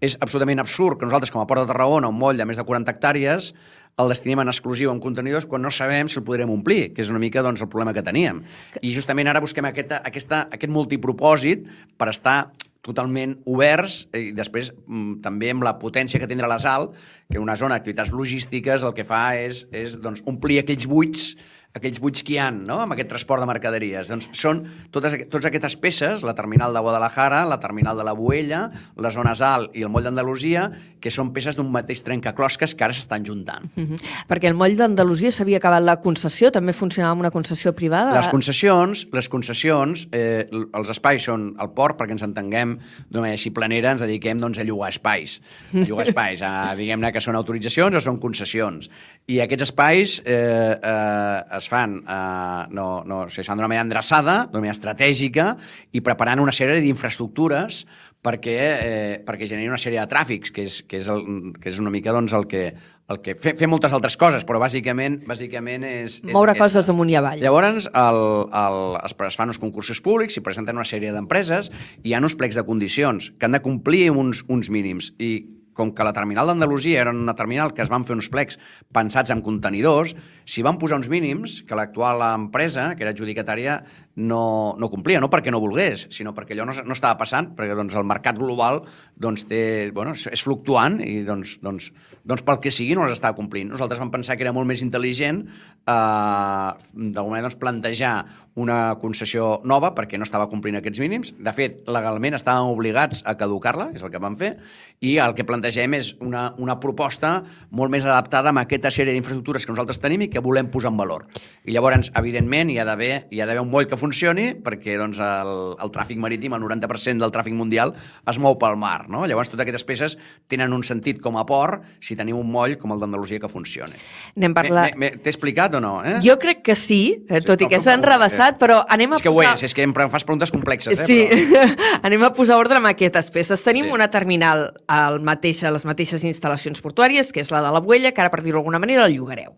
és 0.05 0.19
absolutament 0.21 0.63
absurd 0.63 1.01
que 1.01 1.09
nosaltres, 1.09 1.33
com 1.35 1.43
a 1.43 1.49
Port 1.51 1.65
de 1.65 1.71
Tarragona, 1.73 2.11
un 2.13 2.21
moll 2.21 2.41
de 2.41 2.47
més 2.49 2.61
de 2.61 2.67
40 2.67 2.95
hectàrees, 2.95 3.53
el 3.99 4.11
destinem 4.11 4.43
en 4.43 4.51
exclusiu 4.51 4.91
en 4.91 5.01
contenidors 5.03 5.47
quan 5.47 5.63
no 5.63 5.71
sabem 5.71 6.09
si 6.11 6.19
el 6.19 6.27
podrem 6.27 6.51
omplir, 6.51 6.93
que 6.95 7.05
és 7.05 7.11
una 7.13 7.23
mica 7.23 7.45
doncs, 7.47 7.63
el 7.63 7.71
problema 7.71 7.95
que 7.95 8.03
teníem. 8.03 8.43
I 8.83 8.95
justament 8.95 9.31
ara 9.31 9.43
busquem 9.43 9.69
aquesta, 9.69 10.01
aquesta, 10.03 10.45
aquest 10.51 10.73
multipropòsit 10.75 11.69
per 11.99 12.11
estar 12.11 12.39
totalment 12.85 13.39
oberts 13.49 14.03
i 14.13 14.35
després 14.37 14.69
mm, 14.75 15.21
també 15.25 15.49
amb 15.55 15.65
la 15.65 15.77
potència 15.81 16.21
que 16.21 16.29
tindrà 16.29 16.51
la 16.51 16.61
SAL, 16.61 16.91
que 17.31 17.41
una 17.41 17.57
zona 17.57 17.79
d'activitats 17.79 18.13
logístiques 18.13 18.85
el 18.85 18.93
que 18.97 19.07
fa 19.09 19.25
és, 19.41 19.65
és 19.73 19.97
doncs, 20.03 20.21
omplir 20.29 20.61
aquells 20.61 20.89
buits 20.91 21.31
aquells 21.75 21.99
buits 21.99 22.23
que 22.23 22.37
hi 22.37 22.38
ha 22.38 22.49
no? 22.55 22.79
amb 22.85 22.94
aquest 22.94 23.09
transport 23.11 23.43
de 23.43 23.49
mercaderies. 23.50 24.11
Doncs 24.11 24.29
són 24.38 24.62
totes, 24.94 25.17
totes 25.26 25.49
aquestes 25.50 25.75
peces, 25.82 26.23
la 26.23 26.35
terminal 26.38 26.75
de 26.75 26.82
Guadalajara, 26.85 27.43
la 27.50 27.59
terminal 27.59 27.99
de 27.99 28.06
la 28.06 28.15
Buella, 28.15 28.69
la 28.94 29.11
zona 29.11 29.35
Sal 29.35 29.67
i 29.75 29.82
el 29.82 29.91
moll 29.91 30.06
d'Andalusia, 30.06 30.69
que 31.03 31.11
són 31.12 31.32
peces 31.35 31.59
d'un 31.59 31.69
mateix 31.75 32.05
trencaclosques 32.06 32.76
que 32.79 32.87
ara 32.87 32.94
s'estan 32.94 33.26
juntant. 33.26 33.67
Mhm. 33.75 33.97
-huh. 33.97 33.99
Perquè 34.29 34.49
el 34.49 34.55
moll 34.55 34.76
d'Andalusia 34.76 35.32
s'havia 35.32 35.59
acabat 35.59 35.82
la 35.82 36.00
concessió, 36.00 36.50
també 36.50 36.73
funcionava 36.73 37.12
amb 37.12 37.21
una 37.21 37.31
concessió 37.31 37.75
privada? 37.75 38.15
Les 38.15 38.29
concessions, 38.29 39.06
les 39.12 39.29
concessions 39.29 40.09
eh, 40.12 40.47
els 40.50 40.88
espais 40.88 41.23
són 41.23 41.56
el 41.61 41.70
port, 41.70 41.99
perquè 41.99 42.12
ens 42.12 42.23
entenguem 42.23 42.79
d'una 43.11 43.20
manera 43.20 43.35
així 43.35 43.50
planera, 43.50 43.91
ens 43.91 44.00
dediquem 44.00 44.38
doncs, 44.38 44.59
a 44.59 44.65
llogar 44.65 44.88
espais. 44.91 45.41
A 45.75 45.79
llogar 45.79 46.06
espais, 46.09 46.41
diguem-ne 46.77 47.12
que 47.12 47.20
són 47.20 47.35
autoritzacions 47.35 47.97
o 47.97 48.00
són 48.00 48.20
concessions. 48.20 48.88
I 49.27 49.41
aquests 49.41 49.62
espais 49.62 50.23
eh, 50.25 50.79
eh, 50.82 51.64
es 51.65 51.71
fan, 51.73 51.99
eh, 52.05 52.65
no, 52.77 52.89
no, 53.09 53.25
o 53.25 53.29
sigui, 53.33 53.43
es 53.43 53.51
fan 53.51 53.61
d'una 53.61 53.71
manera 53.71 53.89
endreçada, 53.89 54.43
d'una 54.51 54.67
manera 54.67 54.77
estratègica 54.77 55.55
i 55.97 56.05
preparant 56.05 56.43
una 56.45 56.53
sèrie 56.55 56.83
d'infraestructures 56.85 57.85
perquè, 58.25 58.57
eh, 58.57 59.15
perquè 59.25 59.49
generi 59.49 59.69
una 59.69 59.81
sèrie 59.81 60.01
de 60.01 60.09
tràfics, 60.09 60.53
que 60.55 60.65
és, 60.69 60.83
que 60.89 61.01
és, 61.03 61.09
el, 61.13 61.53
que 61.61 61.73
és 61.73 61.81
una 61.81 61.93
mica 61.93 62.13
doncs, 62.15 62.33
el 62.37 62.47
que, 62.49 62.69
el 63.13 63.21
que 63.25 63.35
fer, 63.37 63.53
fer 63.59 63.69
moltes 63.69 63.93
altres 63.97 64.17
coses, 64.21 64.47
però 64.49 64.61
bàsicament 64.63 65.21
bàsicament 65.29 65.85
és... 65.89 66.21
és 66.23 66.33
Moure 66.33 66.55
aquesta. 66.55 66.79
coses 66.79 66.93
amunt 66.93 67.13
i 67.13 67.19
avall. 67.21 67.43
Llavors, 67.43 67.91
el, 67.91 68.21
el, 68.63 68.79
es, 69.05 69.17
es 69.29 69.41
fan 69.41 69.53
uns 69.53 69.61
concursos 69.61 70.01
públics, 70.05 70.37
s'hi 70.37 70.45
presenten 70.45 70.81
una 70.81 70.89
sèrie 70.89 71.13
d'empreses, 71.13 71.69
i 72.03 72.11
hi 72.11 72.17
ha 72.17 72.23
uns 72.25 72.39
plecs 72.41 72.57
de 72.57 72.65
condicions 72.65 73.33
que 73.37 73.49
han 73.49 73.57
de 73.57 73.61
complir 73.65 74.07
uns, 74.15 74.45
uns 74.49 74.73
mínims, 74.73 75.13
i 75.21 75.35
com 75.75 75.91
que 75.93 76.07
la 76.07 76.15
terminal 76.15 76.49
d'Andalusia 76.49 77.03
era 77.03 77.13
una 77.13 77.35
terminal 77.37 77.75
que 77.75 77.83
es 77.83 77.91
van 77.93 78.07
fer 78.07 78.15
uns 78.17 78.31
plecs 78.33 78.61
pensats 78.95 79.35
en 79.35 79.43
contenidors, 79.45 80.15
s'hi 80.44 80.64
van 80.64 80.79
posar 80.81 81.00
uns 81.00 81.11
mínims 81.12 81.62
que 81.67 81.76
l'actual 81.79 82.23
empresa, 82.31 82.93
que 82.94 83.05
era 83.05 83.12
adjudicatària, 83.14 83.81
no, 84.17 84.76
no 84.79 84.91
complia, 84.91 85.19
no 85.20 85.29
perquè 85.31 85.50
no 85.50 85.61
volgués, 85.62 86.06
sinó 86.14 86.35
perquè 86.35 86.55
allò 86.55 86.69
no, 86.69 86.75
no 86.87 86.94
estava 86.94 87.19
passant, 87.19 87.50
perquè 87.56 87.75
doncs, 87.75 87.96
el 87.99 88.06
mercat 88.06 88.38
global 88.38 88.85
doncs, 89.19 89.46
té, 89.50 89.91
bueno, 89.94 90.14
és 90.14 90.44
fluctuant 90.44 91.00
i 91.02 91.23
doncs, 91.26 91.56
doncs, 91.64 91.91
doncs 92.23 92.44
pel 92.46 92.61
que 92.62 92.73
sigui 92.75 92.94
no 92.94 93.08
les 93.08 93.17
estava 93.19 93.37
complint. 93.37 93.73
Nosaltres 93.73 94.00
vam 94.02 94.12
pensar 94.14 94.38
que 94.38 94.46
era 94.46 94.55
molt 94.55 94.70
més 94.70 94.85
intel·ligent 94.87 95.43
eh, 95.44 95.91
d'alguna 95.91 97.35
manera 97.35 97.49
doncs, 97.49 97.58
plantejar 97.58 98.14
una 98.55 98.94
concessió 99.02 99.58
nova 99.67 99.91
perquè 99.96 100.19
no 100.19 100.26
estava 100.26 100.46
complint 100.50 100.79
aquests 100.79 101.02
mínims. 101.02 101.32
De 101.34 101.55
fet, 101.56 101.82
legalment 101.91 102.39
estàvem 102.39 102.70
obligats 102.70 103.24
a 103.27 103.34
caducar-la, 103.39 103.91
és 103.98 104.05
el 104.06 104.13
que 104.15 104.22
vam 104.22 104.39
fer, 104.39 104.55
i 105.03 105.17
el 105.19 105.34
que 105.34 105.46
plantegem 105.46 105.98
és 105.98 106.15
una, 106.22 106.46
una 106.63 106.79
proposta 106.79 107.41
molt 107.74 107.91
més 107.91 108.06
adaptada 108.06 108.55
a 108.55 108.63
aquesta 108.63 108.94
sèrie 108.94 109.17
d'infraestructures 109.17 109.67
que 109.67 109.74
nosaltres 109.74 109.98
tenim 109.98 110.22
i 110.22 110.31
que 110.34 110.43
volem 110.44 110.70
posar 110.72 110.93
en 110.93 111.00
valor. 111.00 111.26
I 111.64 111.72
llavors, 111.72 112.10
evidentment, 112.19 112.70
hi 112.70 112.79
ha 112.79 112.84
d'haver 112.84 113.60
un 113.62 113.70
moll 113.72 113.88
que 113.88 113.96
funcioni 113.96 114.50
perquè 114.64 114.98
doncs, 115.00 115.20
el, 115.24 115.55
el 115.81 115.94
tràfic 115.94 116.20
marítim, 116.20 116.56
el 116.56 116.64
90% 116.67 117.24
del 117.24 117.32
tràfic 117.32 117.56
mundial, 117.56 117.94
es 118.29 118.41
mou 118.43 118.58
pel 118.60 118.76
mar. 118.81 119.06
No? 119.08 119.24
Llavors, 119.31 119.48
totes 119.53 119.64
aquestes 119.64 119.86
peces 119.88 120.19
tenen 120.50 120.76
un 120.76 120.84
sentit 120.84 121.22
com 121.24 121.38
a 121.41 121.46
port 121.48 121.86
si 122.05 122.19
tenim 122.19 122.36
un 122.38 122.50
moll 122.53 122.76
com 122.81 122.93
el 122.93 123.00
d'Andalusia 123.00 123.41
que 123.41 123.50
funcioni. 123.50 123.96
Anem 124.36 124.56
parlar... 124.56 124.91
T'he 124.94 125.31
explicat 125.31 125.79
o 125.79 125.81
no? 125.81 125.96
Eh? 126.05 126.19
Jo 126.24 126.36
crec 126.41 126.60
que 126.67 126.76
sí, 126.76 127.03
eh, 127.29 127.41
tot 127.41 127.62
sí, 127.62 127.67
i 127.67 127.72
que 127.72 127.81
s'han 127.81 128.05
rebassat 128.05 128.34
passat, 128.34 128.58
però 128.60 128.81
anem 128.91 129.14
a 129.14 129.19
és 129.19 129.24
que 129.24 129.32
posar... 129.32 129.55
ho 129.55 129.58
és, 129.58 129.64
és 129.69 129.76
que 129.76 129.86
em 129.86 129.94
fas 129.94 130.26
preguntes 130.26 130.53
complexes. 130.55 130.98
Eh, 130.98 131.06
sí, 131.08 131.19
però... 131.31 131.64
anem 132.08 132.26
a 132.26 132.32
posar 132.36 132.58
ordre 132.60 132.81
amb 132.81 132.91
aquestes 132.91 133.31
peces. 133.34 133.62
Tenim 133.64 133.88
sí. 133.88 133.94
una 133.96 134.10
terminal 134.12 134.67
al 134.91 135.20
mateix, 135.24 135.64
a 135.64 135.72
les 135.74 135.86
mateixes 135.88 136.24
instal·lacions 136.26 136.82
portuàries, 136.84 137.32
que 137.32 137.44
és 137.44 137.53
la 137.55 137.64
de 137.64 137.74
la 137.74 137.82
Buella, 137.84 138.14
que 138.14 138.24
ara, 138.24 138.32
per 138.32 138.43
dir-ho 138.44 138.60
d'alguna 138.60 138.82
manera, 138.82 139.06
el 139.08 139.17
llogareu. 139.17 139.55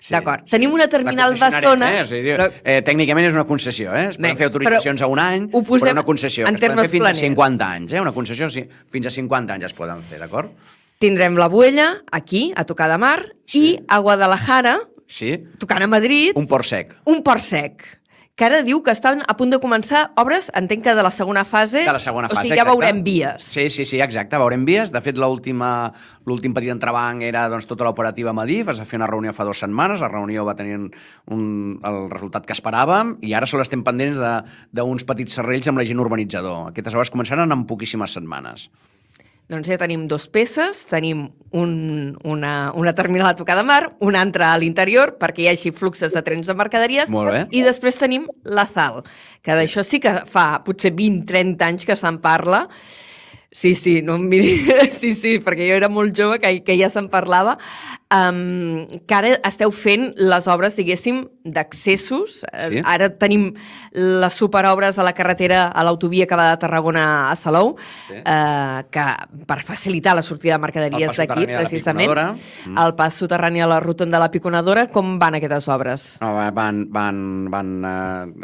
Sí, 0.00 0.12
D'acord. 0.14 0.44
Sí. 0.44 0.54
Tenim 0.56 0.74
una 0.76 0.86
terminal 0.92 1.34
de 1.38 1.50
zona... 1.62 1.90
Eh? 1.94 2.02
O 2.04 2.08
sigui, 2.08 2.34
però... 2.36 2.48
eh, 2.62 2.78
tècnicament 2.86 3.28
és 3.30 3.36
una 3.36 3.46
concessió, 3.48 3.94
eh? 3.96 4.08
Es 4.12 4.20
poden 4.20 4.38
fer 4.38 4.48
autoritzacions 4.50 5.02
a 5.02 5.10
un 5.12 5.22
any, 5.22 5.48
ho 5.52 5.62
posem 5.66 5.88
però 5.88 5.96
una 5.98 6.06
concessió. 6.06 6.46
En 6.48 6.58
termes 6.60 6.90
fins 6.92 7.04
planers. 7.04 7.22
a 7.22 7.28
50 7.28 7.70
anys, 7.80 7.94
eh? 7.96 8.02
Una 8.04 8.14
concessió 8.16 8.50
sí, 8.52 8.66
fins 8.92 9.10
a 9.10 9.14
50 9.14 9.56
anys 9.56 9.70
es 9.70 9.76
poden 9.76 10.02
fer, 10.06 10.20
d'acord? 10.22 10.52
Tindrem 11.02 11.36
la 11.36 11.50
Buella, 11.52 11.90
aquí, 12.12 12.48
a 12.56 12.64
tocar 12.68 12.88
de 12.92 12.96
mar, 13.00 13.18
sí. 13.44 13.62
i 13.62 13.74
a 13.88 13.98
Guadalajara, 14.04 14.78
sí. 15.08 15.34
tocant 15.60 15.84
a 15.84 15.90
Madrid... 15.90 16.36
Un 16.36 16.48
port 16.48 16.68
sec. 16.68 16.96
Un 17.12 17.22
port 17.26 17.44
sec 17.44 17.84
que 18.36 18.44
ara 18.44 18.60
diu 18.60 18.82
que 18.84 18.92
estan 18.92 19.22
a 19.24 19.34
punt 19.38 19.48
de 19.48 19.56
començar 19.56 20.10
obres, 20.20 20.50
entenc 20.52 20.82
que 20.84 20.92
de 20.94 21.02
la 21.02 21.10
segona 21.10 21.46
fase. 21.48 21.86
De 21.86 21.92
la 21.96 22.02
segona 22.02 22.28
fase, 22.28 22.36
O 22.36 22.42
sigui, 22.42 22.52
ja 22.52 22.66
exacte. 22.66 22.74
veurem 22.74 22.98
vies. 23.02 23.44
Sí, 23.48 23.70
sí, 23.72 23.86
sí, 23.88 24.00
exacte, 24.04 24.36
veurem 24.36 24.66
vies. 24.68 24.92
De 24.92 25.00
fet, 25.00 25.16
l'últim 25.16 25.62
petit 26.52 26.68
entrebanc 26.70 27.24
era 27.24 27.46
doncs, 27.48 27.64
tota 27.66 27.86
l'operativa 27.88 28.34
Madif, 28.36 28.68
es 28.68 28.82
va 28.82 28.84
fer 28.84 29.00
una 29.00 29.08
reunió 29.08 29.32
fa 29.32 29.48
dues 29.48 29.64
setmanes, 29.64 30.04
la 30.04 30.12
reunió 30.12 30.44
va 30.44 30.54
tenir 30.54 30.76
un, 30.76 31.80
el 31.80 32.10
resultat 32.12 32.44
que 32.44 32.52
esperàvem, 32.52 33.16
i 33.24 33.32
ara 33.32 33.48
sol 33.48 33.64
estem 33.64 33.82
pendents 33.82 34.20
d'uns 34.20 35.08
petits 35.08 35.40
serrells 35.40 35.72
amb 35.72 35.80
la 35.80 35.88
gent 35.88 36.04
urbanitzador. 36.04 36.74
Aquestes 36.74 36.94
obres 36.94 37.10
començaran 37.14 37.56
en 37.56 37.64
poquíssimes 37.64 38.12
setmanes. 38.20 38.68
Doncs 39.46 39.68
ja 39.70 39.76
tenim 39.78 40.08
dos 40.10 40.24
peces, 40.26 40.80
tenim 40.90 41.28
un, 41.54 42.16
una, 42.26 42.72
una 42.74 42.94
terminal 42.98 43.28
a 43.28 43.36
tocar 43.38 43.54
de 43.56 43.62
mar, 43.62 43.92
una 44.02 44.18
altra 44.24 44.50
a 44.50 44.58
l'interior 44.58 45.14
perquè 45.20 45.44
hi 45.44 45.48
hagi 45.52 45.70
fluxes 45.70 46.10
de 46.16 46.22
trens 46.26 46.50
de 46.50 46.56
mercaderies 46.58 47.12
Molt 47.14 47.30
bé. 47.30 47.42
i 47.54 47.62
després 47.62 48.00
tenim 48.00 48.26
la 48.42 48.66
ZAL, 48.66 49.04
que 49.46 49.54
d'això 49.54 49.86
sí 49.86 50.02
que 50.02 50.16
fa 50.26 50.48
potser 50.66 50.90
20-30 50.98 51.62
anys 51.68 51.86
que 51.86 51.94
se'n 51.94 52.18
parla. 52.24 52.66
Sí, 53.54 53.76
sí, 53.78 54.00
no 54.02 54.18
em 54.18 54.26
miri... 54.28 54.50
Sí, 54.98 55.14
sí, 55.14 55.38
perquè 55.40 55.70
jo 55.70 55.78
era 55.78 55.88
molt 55.88 56.12
jove 56.18 56.40
que, 56.42 56.50
que 56.66 56.74
ja 56.76 56.90
se'n 56.92 57.06
parlava. 57.08 57.54
Um, 58.12 58.82
que 59.06 59.16
ara 59.16 59.30
esteu 59.46 59.70
fent 59.72 60.10
les 60.18 60.50
obres, 60.50 60.76
diguéssim, 60.76 61.22
d'accessos. 61.52 62.44
Eh, 62.52 62.66
Sí. 62.66 62.80
Ara 62.84 63.08
tenim 63.16 63.54
les 63.92 64.32
superobres 64.34 64.98
a 64.98 65.02
la 65.04 65.12
carretera, 65.14 65.68
a 65.68 65.84
l'autovia 65.84 66.26
que 66.26 66.34
va 66.36 66.50
de 66.50 66.56
Tarragona 66.58 67.30
a 67.30 67.36
Salou, 67.36 67.76
Sí. 68.08 68.14
eh, 68.14 68.82
que 68.90 69.04
per 69.46 69.62
facilitar 69.62 70.14
la 70.16 70.22
sortida 70.22 70.52
de 70.52 70.56
El 70.56 70.60
mercaderies 70.60 71.16
d'aquí, 71.16 71.46
precisament. 71.46 72.10
Mm. 72.66 72.78
El 72.78 72.94
pas 72.94 73.14
soterrani 73.14 73.60
a 73.60 73.66
la 73.66 73.80
rotonda 73.80 74.18
de 74.18 74.24
la 74.24 74.30
Piconadora. 74.30 74.86
Com 74.88 75.18
van 75.18 75.34
aquestes 75.34 75.68
obres? 75.68 76.18
No, 76.20 76.34
va- 76.34 76.50
van, 76.50 76.86
van, 76.90 77.48
van 77.50 77.70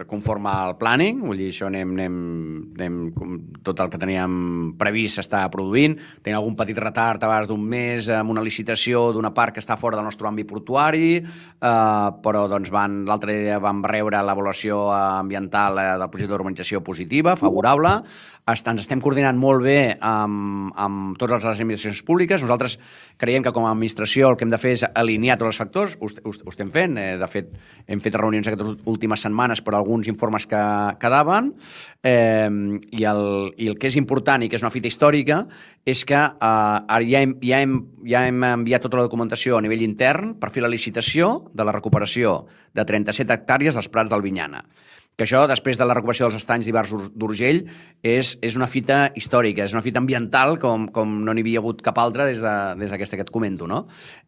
eh, 0.01 0.05
conforme 0.07 0.49
al 0.51 0.77
planning, 0.79 1.21
vull 1.27 1.37
dir, 1.37 1.51
això 1.53 1.67
anem, 1.67 1.91
anem, 1.93 2.73
anem 2.79 3.13
com 3.15 3.39
tot 3.63 3.79
el 3.81 3.91
que 3.91 3.99
teníem 3.99 4.75
previst 4.79 5.19
s'està 5.19 5.49
produint. 5.51 5.97
Tenim 6.23 6.39
algun 6.39 6.57
petit 6.57 6.79
retard 6.79 7.23
abans 7.25 7.49
d'un 7.49 7.63
mes 7.63 8.09
amb 8.09 8.31
una 8.31 8.43
licitació 8.45 9.13
d'una 9.13 9.33
part 9.35 9.55
que 9.55 9.61
està 9.61 9.77
fora 9.79 9.97
del 9.97 10.05
nostre 10.05 10.29
àmbit 10.29 10.47
portuari, 10.47 11.17
eh, 11.17 12.09
però 12.23 12.47
doncs 12.49 12.71
van 12.71 12.92
l'altre 13.09 13.37
dia 13.45 13.59
vam 13.63 13.83
rebre 13.87 14.21
l'avaluació 14.23 14.85
ambiental 14.93 15.81
eh, 15.81 15.87
del 16.01 16.11
projecte 16.13 16.33
d'urbanització 16.35 16.83
positiva, 16.85 17.37
favorable. 17.41 17.97
Ens 18.51 18.83
estem 18.83 19.01
coordinant 19.01 19.39
molt 19.39 19.63
bé 19.63 19.95
amb, 20.03 20.73
amb 20.75 21.19
totes 21.19 21.45
les 21.45 21.61
administracions 21.61 22.03
públiques. 22.03 22.43
Nosaltres 22.43 22.75
creiem 23.17 23.45
que 23.45 23.53
com 23.55 23.67
a 23.67 23.71
administració 23.71 24.33
el 24.33 24.37
que 24.37 24.43
hem 24.43 24.51
de 24.51 24.59
fer 24.59 24.73
és 24.75 24.83
alinear 24.89 25.37
tots 25.39 25.53
els 25.53 25.61
factors. 25.63 25.95
Ho, 26.01 26.11
ho, 26.11 26.33
ho 26.33 26.51
estem 26.51 26.73
fent. 26.75 26.99
Eh, 26.99 27.15
de 27.21 27.29
fet, 27.31 27.53
hem 27.87 28.03
fet 28.03 28.19
reunions 28.19 28.51
aquestes 28.51 28.83
últimes 28.91 29.23
setmanes 29.23 29.63
per 29.63 29.77
alguns 29.79 30.11
informes 30.11 30.49
que 30.51 30.63
quedaven. 30.99 31.53
Eh, 32.03 32.51
i, 32.91 33.05
el, 33.07 33.25
I 33.63 33.71
el 33.71 33.79
que 33.79 33.93
és 33.93 33.99
important 34.01 34.43
i 34.43 34.51
que 34.51 34.59
és 34.59 34.67
una 34.67 34.75
fita 34.75 34.91
històrica 34.91 35.45
és 35.87 36.03
que 36.09 36.19
eh, 36.19 37.03
ja 37.13 37.23
hem, 37.23 37.37
ja, 37.47 37.63
hem, 37.63 37.79
ja 38.11 38.27
hem 38.27 38.43
enviat 38.51 38.89
tota 38.89 38.99
la 38.99 39.07
documentació 39.07 39.59
a 39.59 39.63
nivell 39.63 39.87
intern 39.87 40.35
per 40.43 40.51
fer 40.51 40.67
la 40.67 40.73
licitació 40.73 41.45
de 41.55 41.63
la 41.63 41.75
recuperació 41.79 42.41
de 42.75 42.83
37 42.89 43.39
hectàrees 43.39 43.79
dels 43.79 43.93
Prats 43.93 44.11
del 44.11 44.27
Vinyana 44.27 44.67
que 45.17 45.27
això, 45.27 45.43
després 45.47 45.77
de 45.77 45.85
la 45.85 45.95
recuperació 45.95 46.25
dels 46.27 46.39
estanys 46.41 46.65
d'Ibars 46.67 46.91
d'Ur- 46.91 47.11
d'Urgell, 47.15 47.67
és, 48.03 48.33
és 48.41 48.57
una 48.57 48.67
fita 48.67 49.11
històrica, 49.15 49.67
és 49.67 49.75
una 49.77 49.83
fita 49.85 50.01
ambiental 50.01 50.57
com, 50.59 50.87
com 50.89 51.19
no 51.27 51.35
n'hi 51.37 51.45
havia 51.45 51.61
hagut 51.61 51.83
cap 51.85 51.99
altra 52.01 52.25
des 52.31 52.41
d'aquesta 52.41 52.81
de, 52.81 52.97
des 52.97 53.11
que 53.13 53.27
et 53.27 53.31
comento, 53.31 53.69
no? 53.69 53.83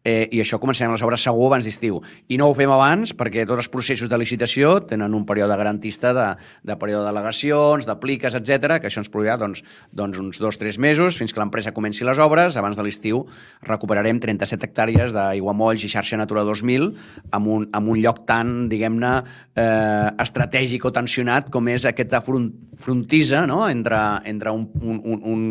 Eh, 0.05 0.29
I 0.31 0.43
això 0.43 0.59
començarem 0.61 0.93
les 0.93 1.01
obres 1.01 1.25
segur 1.25 1.47
abans 1.49 1.65
d'estiu. 1.65 1.97
I 2.29 2.37
no 2.37 2.51
ho 2.51 2.53
fem 2.55 2.69
abans 2.69 3.15
perquè 3.17 3.47
tots 3.49 3.63
els 3.65 3.71
processos 3.73 4.11
de 4.11 4.19
licitació 4.21 4.75
tenen 4.85 5.15
un 5.17 5.25
període 5.25 5.57
garantista 5.57 6.13
de, 6.13 6.27
de 6.63 6.77
període 6.77 7.07
d'al·legacions, 7.07 7.89
d'apliques, 7.89 8.37
etc 8.37 8.77
que 8.79 8.91
això 8.91 9.01
ens 9.01 9.09
produirà 9.09 9.39
doncs, 9.41 9.63
doncs 9.91 10.21
uns 10.21 10.39
dos 10.43 10.55
o 10.55 10.61
tres 10.61 10.77
mesos 10.77 11.17
fins 11.17 11.33
que 11.33 11.41
l'empresa 11.41 11.73
comenci 11.73 12.05
les 12.05 12.19
obres. 12.21 12.57
Abans 12.61 12.77
de 12.77 12.85
l'estiu 12.85 13.23
recuperarem 13.65 14.19
37 14.21 14.69
hectàrees 14.69 15.15
d'aiguamolls 15.17 15.83
i 15.83 15.89
xarxa 15.91 16.19
Natura 16.21 16.45
2000 16.45 16.91
amb 17.33 17.47
un, 17.47 17.67
amb 17.73 17.89
un 17.89 17.99
lloc 18.03 18.21
tan, 18.29 18.67
diguem-ne, 18.69 19.15
eh, 19.55 20.09
estratègic 20.21 20.74
o 20.83 20.91
tensionat 20.91 21.47
com 21.53 21.69
és 21.71 21.85
aquesta 21.87 22.19
front, 22.25 22.49
frontisa 22.81 23.45
no? 23.47 23.63
entre, 23.69 24.01
entre 24.27 24.51
un, 24.51 24.67
un, 24.81 24.99
un, 25.23 25.45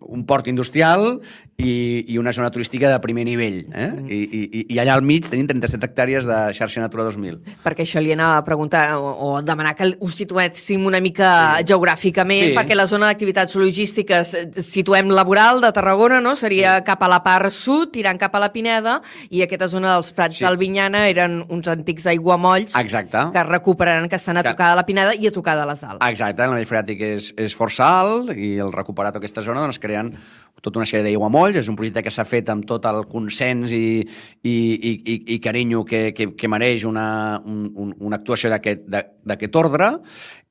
un, 0.00 0.24
port 0.26 0.48
industrial 0.48 1.20
i, 1.58 2.04
i 2.06 2.18
una 2.18 2.32
zona 2.32 2.50
turística 2.50 2.90
de 2.90 2.98
primer 3.02 3.24
nivell. 3.26 3.66
Eh? 3.72 3.88
Mm. 3.88 4.06
I, 4.10 4.18
i, 4.22 4.62
I 4.74 4.78
allà 4.82 4.94
al 4.98 5.02
mig 5.02 5.26
tenim 5.30 5.46
37 5.48 5.86
hectàrees 5.88 6.26
de 6.28 6.38
xarxa 6.54 6.82
Natura 6.82 7.06
2000. 7.08 7.40
Perquè 7.64 7.86
això 7.86 8.02
li 8.02 8.12
anava 8.14 8.38
a 8.38 8.44
preguntar 8.46 8.84
o, 8.98 9.10
o 9.10 9.30
demanar 9.42 9.74
que 9.78 9.90
us 10.04 10.18
situéssim 10.18 10.86
una 10.86 11.00
mica 11.02 11.30
sí. 11.58 11.68
geogràficament, 11.72 12.52
Sí. 12.52 12.54
perquè 12.56 12.76
la 12.78 12.86
zona 12.90 13.08
d'activitats 13.10 13.56
logístiques 13.58 14.34
eh, 14.38 14.62
situem 14.62 15.10
laboral 15.10 15.60
de 15.62 15.72
Tarragona, 15.74 16.20
no? 16.22 16.34
Seria 16.38 16.78
sí. 16.78 16.86
cap 16.86 17.02
a 17.02 17.10
la 17.10 17.22
part 17.26 17.50
sud, 17.54 17.90
tirant 17.94 18.18
cap 18.20 18.34
a 18.34 18.42
la 18.42 18.52
Pineda, 18.54 18.98
i 19.30 19.42
aquesta 19.42 19.68
zona 19.70 19.94
dels 19.96 20.12
Prats 20.14 20.38
Sí. 20.38 20.44
d'Albinyana 20.46 21.08
eren 21.10 21.40
uns 21.48 21.66
antics 21.68 22.06
aiguamolls 22.06 22.76
Exacte. 22.78 23.28
que 23.34 23.42
recuperaran, 23.44 24.08
que 24.08 24.16
estan 24.16 24.38
a 24.38 24.44
tocar 24.46 24.70
de 24.70 24.76
la 24.76 24.86
Pineda 24.86 25.14
i 25.14 25.26
a 25.26 25.32
tocar 25.34 25.56
de 25.58 25.66
les 25.66 25.82
Alps. 25.84 26.06
Exacte, 26.06 26.44
el 26.44 26.54
nivell 26.54 26.68
freàtic 26.70 27.02
és, 27.02 27.32
és 27.36 27.54
força 27.56 27.88
alt 28.00 28.30
i 28.36 28.56
el 28.62 28.72
recuperar 28.72 29.10
tota 29.12 29.24
aquesta 29.24 29.42
zona 29.42 29.67
doncs, 29.68 29.80
creant 29.82 30.14
tota 30.62 30.80
una 30.80 30.88
sèrie 30.88 31.06
d'aiguamolls. 31.06 31.58
És 31.60 31.70
un 31.70 31.76
projecte 31.78 32.02
que 32.06 32.14
s'ha 32.14 32.26
fet 32.28 32.50
amb 32.52 32.66
tot 32.68 32.86
el 32.90 33.04
consens 33.10 33.72
i, 33.74 34.00
i, 34.42 34.56
i, 34.56 34.94
i, 35.34 35.38
carinyo 35.44 35.84
que, 35.88 36.08
que, 36.16 36.32
que 36.38 36.50
mereix 36.50 36.84
una, 36.88 37.08
un, 37.44 37.68
un, 37.74 37.94
una 38.10 38.20
actuació 38.20 38.50
d'aquest 38.52 39.56
ordre 39.58 39.94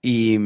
i, 0.08 0.38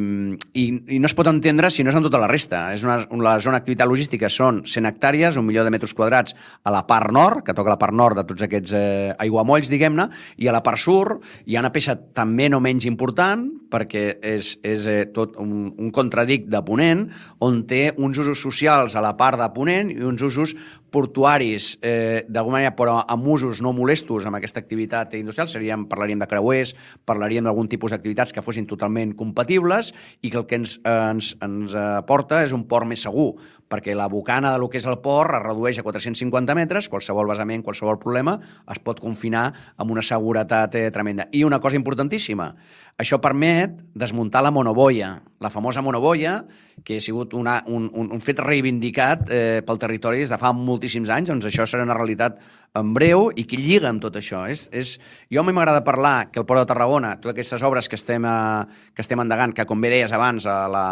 i, 0.54 0.64
i 0.96 1.00
no 1.00 1.10
es 1.10 1.14
pot 1.16 1.28
entendre 1.28 1.70
si 1.74 1.84
no 1.84 1.92
és 1.92 1.98
amb 1.98 2.08
tota 2.08 2.20
la 2.22 2.30
resta. 2.32 2.64
És 2.76 2.86
una, 2.88 2.98
la 3.22 3.36
zona 3.44 3.60
d'activitat 3.60 3.90
logística 3.90 4.30
són 4.32 4.64
100 4.66 4.90
hectàrees, 4.90 5.38
un 5.38 5.46
milió 5.48 5.66
de 5.68 5.74
metres 5.74 5.94
quadrats 5.98 6.36
a 6.64 6.74
la 6.74 6.86
part 6.88 7.12
nord, 7.14 7.44
que 7.46 7.56
toca 7.58 7.74
la 7.74 7.80
part 7.82 7.96
nord 7.96 8.18
de 8.22 8.26
tots 8.30 8.48
aquests 8.48 8.76
eh, 8.78 9.12
aiguamolls, 9.22 9.70
diguem-ne, 9.72 10.08
i 10.42 10.48
a 10.48 10.56
la 10.56 10.64
part 10.66 10.80
sud 10.82 11.20
hi 11.46 11.56
ha 11.56 11.64
una 11.64 11.74
peça 11.74 11.98
també 12.16 12.48
no 12.50 12.62
menys 12.64 12.88
important, 12.90 13.44
perquè 13.72 14.06
és, 14.32 14.56
és 14.64 14.88
eh, 14.90 15.04
tot 15.14 15.38
un, 15.42 15.72
un 15.78 15.92
contradic 15.94 16.48
de 16.52 16.64
Ponent, 16.66 17.06
on 17.44 17.62
té 17.68 17.90
uns 17.98 18.20
usos 18.22 18.42
socials 18.42 18.96
a 18.96 19.04
la 19.04 19.14
part 19.20 19.40
de 19.40 19.51
Ponent 19.54 19.92
i 19.94 20.02
uns 20.08 20.22
usos 20.26 20.56
portuaris, 20.92 21.78
eh, 21.82 22.26
d'alguna 22.28 22.58
manera, 22.60 22.76
però 22.76 22.98
amb 23.08 23.28
usos 23.32 23.62
no 23.64 23.72
molestos 23.74 24.26
amb 24.28 24.40
aquesta 24.40 24.60
activitat 24.60 25.16
industrial. 25.16 25.48
Seríem, 25.48 25.86
parlaríem 25.88 26.20
de 26.20 26.28
creuers, 26.28 26.76
parlaríem 27.06 27.48
d'algun 27.48 27.70
tipus 27.72 27.92
d'activitats 27.92 28.34
que 28.34 28.44
fossin 28.44 28.68
totalment 28.68 29.16
compatibles 29.16 29.94
i 30.22 30.30
que 30.30 30.38
el 30.38 30.46
que 30.46 30.60
ens, 30.62 30.80
eh, 30.84 31.00
ens, 31.12 31.36
ens 31.42 31.76
aporta 31.76 32.44
és 32.44 32.52
un 32.52 32.68
port 32.68 32.88
més 32.88 33.02
segur, 33.08 33.36
perquè 33.72 33.96
la 33.96 34.10
bocana 34.12 34.52
de 34.52 34.60
lo 34.60 34.68
que 34.70 34.82
és 34.82 34.88
el 34.90 35.00
port 35.00 35.38
es 35.38 35.44
redueix 35.46 35.80
a 35.80 35.86
450 35.88 36.56
metres, 36.58 36.90
qualsevol 36.92 37.30
basament, 37.32 37.64
qualsevol 37.64 38.00
problema 38.02 38.36
es 38.68 38.82
pot 38.84 39.00
confinar 39.00 39.48
amb 39.80 39.96
una 39.96 40.04
seguretat 40.04 40.76
eh, 40.76 40.90
tremenda. 40.92 41.30
I 41.32 41.46
una 41.48 41.62
cosa 41.64 41.80
importantíssima, 41.80 42.52
això 43.00 43.22
permet 43.24 43.80
desmuntar 43.96 44.44
la 44.44 44.52
monoboia, 44.52 45.16
la 45.42 45.50
famosa 45.50 45.82
monoboia, 45.82 46.44
que 46.84 46.98
ha 46.98 47.02
sigut 47.02 47.34
una, 47.34 47.62
un, 47.68 47.88
un, 47.94 48.12
un 48.14 48.22
fet 48.22 48.40
reivindicat 48.44 49.30
eh, 49.30 49.62
pel 49.66 49.80
territori 49.82 50.22
des 50.22 50.32
de 50.34 50.38
fa 50.42 50.52
moltíssims 50.54 51.10
anys, 51.14 51.32
doncs 51.32 51.48
això 51.50 51.66
serà 51.70 51.86
una 51.88 51.98
realitat 51.98 52.42
en 52.78 52.94
breu 52.96 53.30
i 53.36 53.44
que 53.48 53.60
lliga 53.60 53.90
amb 53.90 54.02
tot 54.04 54.16
això. 54.20 54.44
És, 54.50 54.68
és... 54.72 54.96
Jo 55.32 55.42
a 55.42 55.46
mi 55.48 55.56
m'agrada 55.56 55.84
parlar 55.88 56.32
que 56.32 56.42
el 56.42 56.48
Port 56.48 56.62
de 56.62 56.70
Tarragona, 56.70 57.16
totes 57.20 57.36
aquestes 57.36 57.66
obres 57.68 57.90
que 57.90 58.00
estem, 58.00 58.26
eh, 58.26 58.92
que 58.96 59.06
estem 59.06 59.24
endegant, 59.24 59.56
que 59.56 59.68
com 59.70 59.82
bé 59.82 59.92
deies 59.94 60.14
abans, 60.16 60.46
a 60.46 60.66
la, 60.72 60.86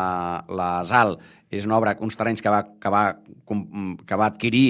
la 0.50 0.72
ZAL, 0.88 1.18
és 1.52 1.66
una 1.66 1.78
obra, 1.78 1.96
uns 2.06 2.18
terrenys 2.20 2.44
que 2.46 2.52
va, 2.54 2.64
que 2.80 2.92
va, 2.94 3.04
que 3.46 4.20
va 4.20 4.28
adquirir, 4.28 4.68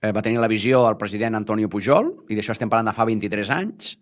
eh, 0.00 0.12
va 0.12 0.22
tenir 0.22 0.42
la 0.42 0.50
visió 0.50 0.84
el 0.88 0.98
president 1.00 1.38
Antonio 1.38 1.70
Pujol, 1.70 2.12
i 2.30 2.38
d'això 2.38 2.54
estem 2.54 2.70
parlant 2.70 2.90
de 2.92 2.96
fa 2.96 3.06
23 3.08 3.52
anys, 3.54 3.96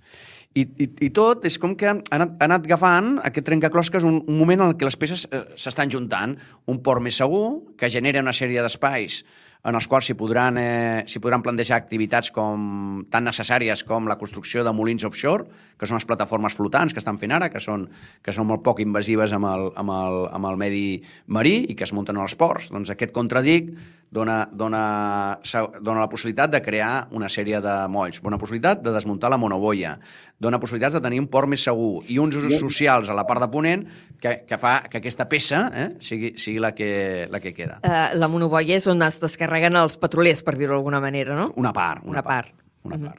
i, 0.51 0.65
i, 0.83 0.87
i 1.07 1.11
tot 1.15 1.45
és 1.47 1.61
com 1.63 1.77
que 1.79 1.87
ha 1.87 1.95
anat, 1.95 2.33
ha 2.41 2.47
anat 2.49 2.65
agafant 2.67 3.13
aquest 3.23 3.47
trencaclosques 3.47 4.03
un, 4.07 4.17
un 4.27 4.39
moment 4.39 4.65
en 4.65 4.73
què 4.75 4.89
les 4.89 4.99
peces 4.99 5.23
eh, 5.31 5.45
s'estan 5.55 5.93
juntant. 5.95 6.35
Un 6.67 6.81
port 6.83 7.03
més 7.05 7.21
segur, 7.23 7.61
que 7.79 7.91
genera 7.93 8.25
una 8.25 8.35
sèrie 8.35 8.65
d'espais 8.65 9.21
en 9.65 9.77
els 9.77 9.87
quals 9.89 10.09
s'hi 10.09 10.17
podran, 10.17 10.57
eh, 10.59 11.19
podran 11.21 11.43
plantejar 11.45 11.77
activitats 11.77 12.31
com, 12.33 13.05
tan 13.13 13.27
necessàries 13.29 13.85
com 13.85 14.09
la 14.09 14.17
construcció 14.17 14.65
de 14.65 14.73
molins 14.73 15.05
offshore, 15.05 15.45
que 15.77 15.87
són 15.87 15.99
les 16.01 16.09
plataformes 16.09 16.57
flotants 16.57 16.95
que 16.95 17.03
estan 17.03 17.19
fent 17.21 17.33
ara, 17.37 17.51
que 17.53 17.61
són, 17.61 17.89
que 18.23 18.33
són 18.33 18.49
molt 18.49 18.65
poc 18.65 18.81
invasives 18.81 19.33
amb 19.37 19.51
el, 19.51 19.71
amb, 19.77 19.93
el, 19.93 20.21
amb 20.33 20.51
el 20.53 20.61
medi 20.61 20.85
marí 21.27 21.67
i 21.69 21.77
que 21.77 21.85
es 21.85 21.93
munten 21.93 22.17
als 22.17 22.35
ports. 22.35 22.71
Doncs 22.73 22.91
aquest 22.91 23.13
contradic 23.13 23.75
dona, 24.11 24.49
dona, 24.53 25.39
dona 25.81 26.03
la 26.03 26.09
possibilitat 26.11 26.51
de 26.51 26.61
crear 26.63 27.09
una 27.15 27.29
sèrie 27.31 27.61
de 27.63 27.75
molls, 27.89 28.21
dona 28.23 28.39
possibilitat 28.39 28.83
de 28.83 28.93
desmuntar 28.95 29.31
la 29.31 29.39
monoboia, 29.39 29.95
dona 30.41 30.59
possibilitats 30.61 30.99
de 30.99 31.03
tenir 31.05 31.21
un 31.23 31.29
port 31.31 31.49
més 31.51 31.63
segur 31.65 32.03
i 32.11 32.19
uns 32.19 32.37
usos 32.41 32.59
socials 32.59 33.11
a 33.11 33.17
la 33.17 33.27
part 33.29 33.45
de 33.45 33.51
Ponent 33.53 33.87
que, 34.21 34.41
que 34.49 34.59
fa 34.59 34.81
que 34.91 34.99
aquesta 34.99 35.29
peça 35.31 35.63
eh, 35.71 35.89
sigui, 36.03 36.35
sigui 36.41 36.59
la, 36.63 36.75
que, 36.75 37.29
la 37.31 37.41
que 37.41 37.55
queda. 37.55 37.79
Eh, 37.87 38.17
la 38.19 38.29
monoboia 38.29 38.81
és 38.81 38.89
on 38.91 39.07
es 39.07 39.21
descarreguen 39.23 39.79
els 39.79 39.97
petrolers, 40.01 40.43
per 40.43 40.59
dir-ho 40.59 40.75
d'alguna 40.75 41.01
manera, 41.03 41.39
no? 41.39 41.53
Una 41.61 41.73
part. 41.77 42.03
Una 42.09 42.27
part. 42.27 42.53
Una 42.83 42.97
part. 42.97 43.19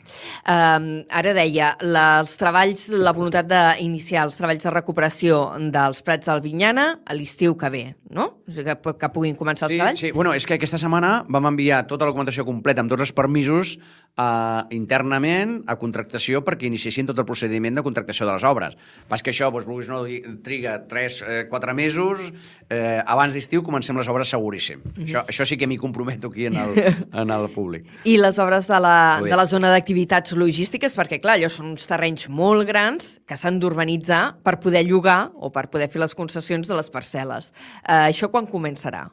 Um, 0.50 0.88
ara 1.14 1.34
deia, 1.38 1.76
la, 1.86 2.06
els 2.24 2.34
treballs, 2.40 2.88
la 2.90 3.14
voluntat 3.14 3.46
d'iniciar 3.46 4.26
els 4.26 4.38
treballs 4.40 4.66
de 4.66 4.74
recuperació 4.74 5.42
dels 5.74 6.02
Prats 6.06 6.30
d'Albinyana 6.30 6.86
a 7.06 7.18
l'estiu 7.18 7.54
que 7.60 7.70
ve, 7.70 7.84
no? 8.10 8.26
O 8.42 8.54
sigui, 8.56 8.72
que, 8.72 8.96
que 8.98 9.12
puguin 9.14 9.38
començar 9.38 9.70
sí, 9.70 9.76
els 9.76 9.82
treballs? 9.84 10.02
Sí, 10.02 10.12
bueno, 10.18 10.34
és 10.34 10.48
que 10.50 10.58
aquesta 10.58 10.82
setmana 10.82 11.20
vam 11.30 11.52
enviar 11.52 11.84
tota 11.90 12.08
la 12.08 12.14
documentació 12.14 12.46
completa 12.48 12.82
amb 12.82 12.90
tots 12.90 13.06
els 13.06 13.14
permisos 13.14 13.76
eh, 13.78 14.62
internament 14.74 15.60
a 15.70 15.78
contractació 15.82 16.42
perquè 16.48 16.66
iniciessin 16.66 17.12
tot 17.12 17.22
el 17.22 17.28
procediment 17.30 17.78
de 17.78 17.86
contractació 17.86 18.26
de 18.26 18.34
les 18.34 18.48
obres. 18.48 18.78
Pas 19.12 19.22
que 19.22 19.30
això, 19.30 19.52
doncs, 19.54 19.70
vulguis 19.70 19.92
no, 19.92 20.02
triga 20.42 20.80
3-4 20.90 21.54
eh, 21.54 21.78
mesos, 21.78 22.32
eh, 22.66 22.98
abans 23.06 23.38
d'estiu 23.38 23.62
comencem 23.68 24.02
les 24.02 24.10
obres 24.10 24.34
seguríssim. 24.34 24.82
Mm 24.82 24.92
-hmm. 24.92 25.06
això, 25.06 25.26
això 25.28 25.46
sí 25.46 25.58
que 25.58 25.68
m'hi 25.68 25.78
comprometo 25.78 26.28
aquí 26.34 26.46
en 26.46 26.58
el, 26.58 26.74
en 27.22 27.30
el 27.30 27.50
públic. 27.54 27.86
I 28.06 28.18
les 28.18 28.40
obres 28.40 28.68
de 28.68 28.80
la, 28.80 29.22
de 29.22 29.36
la 29.36 29.48
zona 29.52 29.72
d'activitats 29.74 30.36
logístiques, 30.40 30.96
perquè 30.98 31.20
clar, 31.22 31.38
allò 31.38 31.52
són 31.52 31.74
uns 31.76 31.88
terrenys 31.90 32.28
molt 32.32 32.66
grans 32.70 33.18
que 33.28 33.38
s'han 33.38 33.60
d'urbanitzar 33.62 34.24
per 34.46 34.58
poder 34.64 34.86
llogar 34.88 35.32
o 35.36 35.52
per 35.54 35.68
poder 35.74 35.92
fer 35.92 36.02
les 36.04 36.16
concessions 36.18 36.72
de 36.72 36.78
les 36.78 36.92
parcel·les. 36.94 37.52
Eh, 37.84 38.06
això 38.12 38.32
quan 38.32 38.50
començarà? 38.50 39.10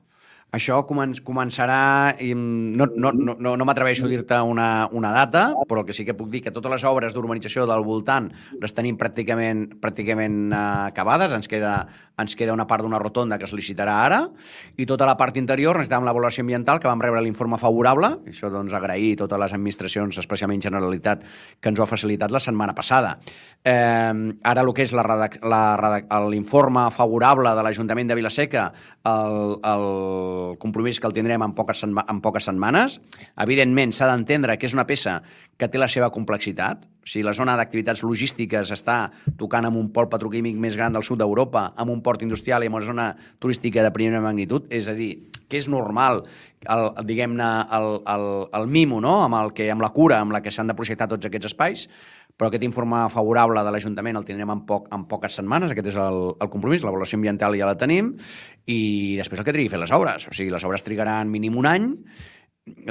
Això 0.48 0.78
comen 0.88 1.12
començarà... 1.24 2.16
No 2.24 2.86
no, 2.88 3.10
no, 3.12 3.34
no, 3.36 3.64
m'atreveixo 3.68 4.06
a 4.06 4.08
dir-te 4.08 4.38
una, 4.40 4.88
una 4.96 5.10
data, 5.12 5.42
però 5.68 5.82
el 5.82 5.86
que 5.88 5.92
sí 5.92 6.06
que 6.08 6.16
puc 6.16 6.30
dir 6.32 6.40
que 6.46 6.52
totes 6.54 6.72
les 6.72 6.84
obres 6.88 7.12
d'urbanització 7.12 7.66
del 7.68 7.84
voltant 7.84 8.30
les 8.62 8.72
tenim 8.72 8.96
pràcticament, 8.96 9.66
pràcticament 9.82 10.38
uh, 10.48 10.60
acabades. 10.88 11.34
Ens 11.36 11.50
queda, 11.52 11.74
ens 12.16 12.32
queda 12.38 12.54
una 12.56 12.66
part 12.70 12.86
d'una 12.86 13.00
rotonda 13.02 13.36
que 13.38 13.44
es 13.44 13.52
licitarà 13.52 13.98
ara 14.06 14.22
i 14.80 14.86
tota 14.88 15.06
la 15.08 15.18
part 15.20 15.36
interior 15.36 15.76
necessitàvem 15.76 16.08
l'avaluació 16.08 16.46
ambiental 16.46 16.80
que 16.80 16.88
vam 16.88 17.04
rebre 17.04 17.20
l'informe 17.26 17.60
favorable. 17.60 18.14
I 18.24 18.32
això, 18.32 18.48
doncs, 18.52 18.72
agrair 18.72 19.18
totes 19.20 19.44
les 19.44 19.56
administracions, 19.58 20.16
especialment 20.24 20.64
Generalitat, 20.64 21.28
que 21.60 21.68
ens 21.68 21.78
ho 21.78 21.84
ha 21.84 21.90
facilitat 21.90 22.32
la 22.32 22.40
setmana 22.40 22.72
passada. 22.74 23.18
Eh, 23.68 24.32
ara 24.48 24.64
el 24.64 24.72
que 24.72 24.88
és 24.88 24.96
l'informe 24.96 26.88
favorable 26.96 27.52
de 27.52 27.68
l'Ajuntament 27.68 28.08
de 28.08 28.16
Vilaseca, 28.16 28.70
el, 29.12 29.58
el 29.68 29.86
compromís 30.62 31.00
que 31.00 31.08
el 31.08 31.14
tindrem 31.16 31.42
en 31.44 31.54
poques, 31.56 31.84
en 31.84 32.20
poques 32.24 32.48
setmanes. 32.48 32.98
Evidentment, 33.44 33.92
s'ha 33.94 34.08
d'entendre 34.10 34.56
que 34.58 34.68
és 34.68 34.76
una 34.76 34.86
peça 34.88 35.20
que 35.58 35.68
té 35.68 35.80
la 35.80 35.88
seva 35.90 36.10
complexitat. 36.14 36.86
O 36.86 37.08
sigui, 37.08 37.24
la 37.26 37.34
zona 37.34 37.56
d'activitats 37.58 38.04
logístiques 38.06 38.70
està 38.74 38.98
tocant 39.40 39.66
amb 39.66 39.80
un 39.80 39.88
pol 39.94 40.08
petroquímic 40.12 40.58
més 40.60 40.76
gran 40.76 40.94
del 40.94 41.06
sud 41.06 41.18
d'Europa, 41.22 41.72
amb 41.76 41.94
un 41.94 42.02
port 42.04 42.22
industrial 42.22 42.62
i 42.62 42.70
amb 42.70 42.78
una 42.78 42.86
zona 42.86 43.08
turística 43.40 43.82
de 43.82 43.92
primera 43.94 44.22
magnitud. 44.22 44.68
És 44.70 44.88
a 44.88 44.94
dir, 44.94 45.12
que 45.48 45.58
és 45.58 45.68
normal, 45.72 46.22
el, 46.68 46.84
diguem-ne, 47.08 47.48
el, 47.78 47.88
el, 48.14 48.28
el 48.60 48.68
mimo, 48.68 49.00
no? 49.00 49.18
amb, 49.24 49.38
el 49.40 49.52
que, 49.56 49.70
amb 49.72 49.82
la 49.82 49.90
cura 49.96 50.20
amb 50.20 50.34
la 50.34 50.42
que 50.44 50.52
s'han 50.54 50.70
de 50.70 50.76
projectar 50.78 51.08
tots 51.10 51.26
aquests 51.26 51.50
espais, 51.52 51.88
però 52.38 52.52
aquest 52.52 52.62
informe 52.62 53.02
favorable 53.10 53.64
de 53.66 53.74
l'Ajuntament 53.74 54.20
el 54.20 54.26
tindrem 54.28 54.54
en, 54.54 54.62
poc, 54.68 54.86
en 54.94 55.04
poques 55.10 55.34
setmanes, 55.40 55.74
aquest 55.74 55.90
és 55.90 55.98
el, 55.98 56.20
el 56.38 56.50
compromís, 56.52 56.86
l'avaluació 56.86 57.18
ambiental 57.18 57.58
ja 57.58 57.66
la 57.66 57.78
tenim, 57.80 58.12
i 58.70 58.80
després 59.18 59.42
el 59.42 59.48
que 59.48 59.54
trigui 59.56 59.72
fer 59.72 59.82
les 59.82 59.92
obres. 59.94 60.28
O 60.30 60.36
sigui, 60.36 60.52
les 60.54 60.66
obres 60.68 60.86
trigaran 60.86 61.32
mínim 61.32 61.58
un 61.58 61.66
any, 61.66 61.88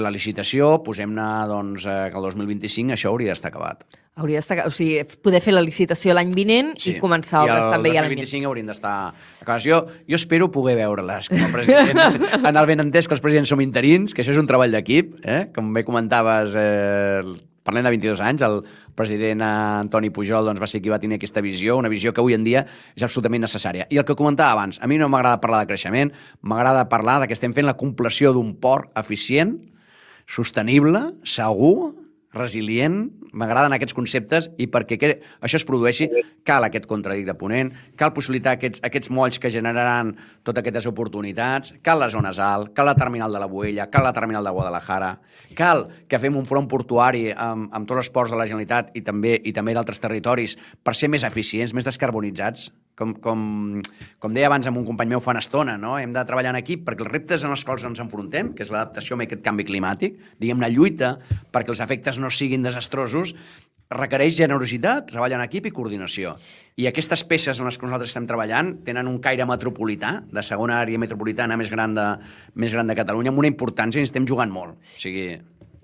la 0.01 0.11
licitació, 0.11 0.77
posem-ne 0.83 1.27
doncs, 1.49 1.85
eh, 1.85 2.09
que 2.11 2.19
el 2.19 2.27
2025 2.27 2.95
això 2.95 3.11
hauria 3.11 3.33
d'estar 3.33 3.51
acabat. 3.53 3.83
Hauria 4.17 4.41
d'estar... 4.41 4.59
O 4.65 4.71
sigui, 4.73 5.03
poder 5.23 5.41
fer 5.45 5.53
la 5.53 5.61
licitació 5.63 6.15
l'any 6.17 6.31
vinent 6.35 6.73
sí. 6.81 6.95
i 6.95 7.01
començar 7.01 7.43
obres 7.45 7.67
I 7.67 7.75
també 7.75 7.91
ja 7.93 8.01
l'any 8.01 8.15
vinent. 8.15 8.25
I 8.25 8.39
el 8.39 8.47
2025 8.47 8.49
haurien 8.49 8.71
d'estar. 8.71 9.59
Jo, 9.63 9.83
jo 10.09 10.17
espero 10.19 10.49
poder 10.53 10.77
veure-les 10.79 11.29
com 11.31 11.43
a 11.45 11.51
president, 11.53 12.01
en 12.49 12.51
el 12.51 12.69
ben 12.69 12.83
entès 12.87 13.07
que 13.07 13.15
els 13.17 13.23
presidents 13.23 13.53
som 13.53 13.61
interins, 13.63 14.15
que 14.15 14.25
això 14.25 14.33
és 14.33 14.41
un 14.41 14.49
treball 14.49 14.73
d'equip, 14.73 15.19
eh? 15.23 15.43
com 15.55 15.69
bé 15.75 15.85
comentaves 15.87 16.57
eh, 16.57 17.21
parlem 17.67 17.83
de 17.83 17.91
22 17.93 18.23
anys, 18.23 18.45
el 18.47 18.61
president 18.97 19.43
Antoni 19.43 20.11
Pujol 20.15 20.47
doncs, 20.47 20.63
va 20.63 20.69
ser 20.71 20.81
qui 20.83 20.93
va 20.93 21.01
tenir 21.03 21.19
aquesta 21.19 21.43
visió, 21.43 21.75
una 21.77 21.91
visió 21.91 22.13
que 22.15 22.23
avui 22.23 22.37
en 22.37 22.47
dia 22.47 22.63
és 22.95 23.03
absolutament 23.03 23.43
necessària. 23.43 23.89
I 23.91 23.99
el 23.99 24.07
que 24.07 24.15
comentava 24.15 24.55
abans, 24.55 24.79
a 24.79 24.87
mi 24.87 24.99
no 25.01 25.11
m'agrada 25.11 25.41
parlar 25.43 25.65
de 25.65 25.71
creixement, 25.73 26.13
m'agrada 26.41 26.87
parlar 26.89 27.19
de 27.21 27.27
que 27.27 27.35
estem 27.35 27.55
fent 27.57 27.67
la 27.67 27.77
compleció 27.79 28.31
d'un 28.33 28.55
port 28.63 28.91
eficient, 28.99 29.57
sostenible, 30.27 31.03
segur, 31.27 31.93
resilient, 32.35 33.07
m'agraden 33.33 33.75
aquests 33.75 33.95
conceptes 33.97 34.49
i 34.57 34.67
perquè 34.71 34.97
que 34.99 35.11
això 35.43 35.59
es 35.59 35.65
produeixi 35.67 36.07
cal 36.47 36.65
aquest 36.67 36.87
contradic 36.89 37.25
de 37.27 37.35
ponent, 37.37 37.71
cal 37.99 38.13
possibilitar 38.15 38.55
aquests, 38.55 38.81
aquests 38.85 39.11
molls 39.13 39.39
que 39.39 39.51
generaran 39.53 40.13
totes 40.47 40.61
aquestes 40.61 40.87
oportunitats, 40.89 41.73
cal 41.83 41.99
la 41.99 42.09
zona 42.13 42.31
alt, 42.43 42.73
cal 42.77 42.87
la 42.87 42.95
terminal 42.95 43.33
de 43.33 43.39
la 43.43 43.49
Boella, 43.51 43.89
cal 43.91 44.07
la 44.07 44.13
terminal 44.13 44.43
de 44.43 44.55
Guadalajara, 44.55 45.13
cal 45.57 45.87
que 46.07 46.19
fem 46.19 46.35
un 46.37 46.45
front 46.45 46.67
portuari 46.67 47.31
amb, 47.31 47.69
amb 47.73 47.87
tots 47.87 48.05
els 48.05 48.11
ports 48.13 48.31
de 48.31 48.39
la 48.39 48.47
Generalitat 48.47 48.95
i 48.95 49.03
també 49.05 49.37
i 49.43 49.53
també 49.53 49.75
d'altres 49.75 50.01
territoris 50.03 50.57
per 50.83 50.95
ser 50.95 51.09
més 51.09 51.25
eficients, 51.27 51.73
més 51.73 51.87
descarbonitzats, 51.87 52.71
com, 52.97 53.13
com, 53.21 53.41
com 54.19 54.33
deia 54.33 54.49
abans 54.49 54.67
amb 54.67 54.81
un 54.81 54.87
company 54.87 55.13
meu 55.13 55.21
fa 55.23 55.35
una 55.35 55.43
estona, 55.43 55.77
no? 55.77 55.95
hem 56.01 56.15
de 56.15 56.25
treballar 56.27 56.55
en 56.55 56.59
equip 56.63 56.83
perquè 56.87 57.05
els 57.05 57.13
reptes 57.13 57.45
en 57.45 57.53
els 57.53 57.63
quals 57.67 57.85
ens 57.87 58.01
enfrontem, 58.03 58.51
que 58.57 58.65
és 58.65 58.73
l'adaptació 58.73 59.15
a 59.15 59.23
aquest 59.27 59.45
canvi 59.45 59.67
climàtic, 59.69 60.17
diguem 60.41 60.63
la 60.63 60.71
lluita 60.73 61.15
perquè 61.53 61.75
els 61.75 61.83
efectes 61.85 62.17
no 62.19 62.33
siguin 62.33 62.65
desastrosos, 62.65 63.35
requereix 63.93 64.35
generositat, 64.35 65.05
treball 65.13 65.37
en 65.37 65.43
equip 65.45 65.69
i 65.69 65.71
coordinació. 65.71 66.33
I 66.75 66.89
aquestes 66.89 67.23
peces 67.27 67.61
en 67.61 67.69
les 67.69 67.77
que 67.79 67.87
nosaltres 67.87 68.11
estem 68.11 68.25
treballant 68.27 68.73
tenen 68.87 69.07
un 69.07 69.21
caire 69.23 69.45
metropolità, 69.47 70.17
de 70.27 70.43
segona 70.43 70.81
àrea 70.81 70.99
metropolitana 70.99 71.55
més 71.59 71.71
gran 71.71 71.95
de, 71.95 72.07
més 72.59 72.75
gran 72.75 72.89
de 72.89 72.97
Catalunya, 72.99 73.31
amb 73.31 73.45
una 73.45 73.51
importància 73.51 74.03
i 74.03 74.09
estem 74.09 74.27
jugant 74.27 74.51
molt. 74.51 74.75
O 74.75 74.99
sigui, 74.99 75.29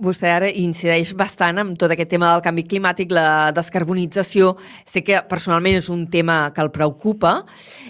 Vostè 0.01 0.31
ara 0.33 0.47
incideix 0.49 1.11
bastant 1.13 1.61
amb 1.61 1.77
tot 1.77 1.91
aquest 1.93 2.09
tema 2.09 2.31
del 2.31 2.41
canvi 2.45 2.63
climàtic, 2.65 3.11
la 3.13 3.51
descarbonització. 3.53 4.55
Sé 4.89 5.03
que 5.05 5.21
personalment 5.29 5.77
és 5.77 5.89
un 5.93 6.07
tema 6.09 6.49
que 6.55 6.63
el 6.63 6.71
preocupa 6.73 7.43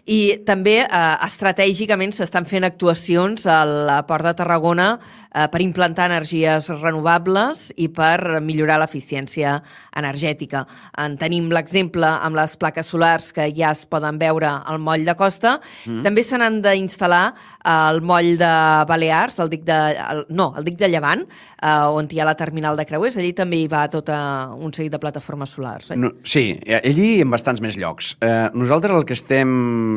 i 0.03 0.39
també 0.45 0.81
eh, 0.83 1.01
estratègicament 1.27 2.11
s'estan 2.11 2.47
fent 2.49 2.67
actuacions 2.67 3.47
a 3.47 3.63
la 3.63 4.01
Port 4.07 4.27
de 4.27 4.35
Tarragona 4.35 4.97
eh, 5.33 5.47
per 5.51 5.61
implantar 5.61 6.07
energies 6.11 6.69
renovables 6.81 7.71
i 7.77 7.89
per 7.89 8.39
millorar 8.41 8.79
l'eficiència 8.81 9.57
energètica. 9.97 10.63
En 11.01 11.17
tenim 11.17 11.49
l'exemple 11.53 12.07
amb 12.07 12.37
les 12.37 12.55
plaques 12.59 12.89
solars 12.93 13.31
que 13.33 13.49
ja 13.55 13.73
es 13.73 13.83
poden 13.89 14.19
veure 14.21 14.49
al 14.63 14.79
moll 14.79 15.05
de 15.05 15.15
costa. 15.17 15.59
Mm. 15.85 16.03
També 16.05 16.23
se 16.23 16.39
n'han 16.39 16.61
d'instal·lar 16.63 17.25
al 17.73 18.01
moll 18.03 18.35
de 18.37 18.53
Balears, 18.89 19.39
el 19.39 19.49
dic 19.51 19.63
de, 19.67 19.79
el, 20.03 20.25
no, 20.35 20.51
el 20.57 20.65
dic 20.67 20.77
de 20.79 20.89
Llevant, 20.91 21.23
eh, 21.25 21.73
on 21.97 22.09
hi 22.11 22.21
ha 22.21 22.27
la 22.27 22.37
terminal 22.39 22.77
de 22.79 22.85
creuers. 22.85 23.17
Allí 23.17 23.33
també 23.37 23.63
hi 23.63 23.67
va 23.71 23.85
tot 23.91 24.09
un 24.13 24.73
seguit 24.75 24.93
de 24.93 25.01
plataformes 25.01 25.55
solars. 25.55 25.91
Eh? 25.91 25.99
No, 25.99 26.13
sí, 26.27 26.45
allí 26.83 27.21
en 27.23 27.31
bastants 27.33 27.63
més 27.63 27.77
llocs. 27.79 28.15
Eh, 28.21 28.49
nosaltres 28.53 28.95
el 28.99 29.05
que 29.09 29.17
estem... 29.17 29.51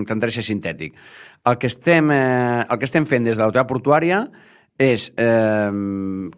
Intentaré 0.06 0.32
ser 0.34 0.44
sintètic. 0.46 0.94
El 1.46 1.56
que 1.58 1.68
estem, 1.70 2.10
eh, 2.14 2.66
el 2.66 2.78
que 2.78 2.86
estem 2.86 3.06
fent 3.10 3.26
des 3.26 3.38
de 3.38 3.42
l'autoritat 3.42 3.68
portuària 3.70 4.20
és 4.78 5.08
eh, 5.16 5.72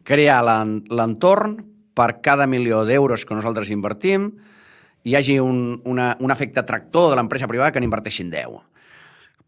crear 0.06 0.38
l'entorn 0.46 1.56
per 1.98 2.20
cada 2.22 2.46
milió 2.46 2.84
d'euros 2.86 3.24
que 3.26 3.34
nosaltres 3.34 3.72
invertim 3.74 4.30
hi 5.08 5.16
hagi 5.16 5.38
un, 5.42 5.80
una, 5.84 6.12
un 6.20 6.30
efecte 6.30 6.62
tractor 6.62 7.10
de 7.10 7.18
l'empresa 7.18 7.48
privada 7.50 7.72
que 7.72 7.82
n'inverteixin 7.82 8.30
10. 8.30 8.60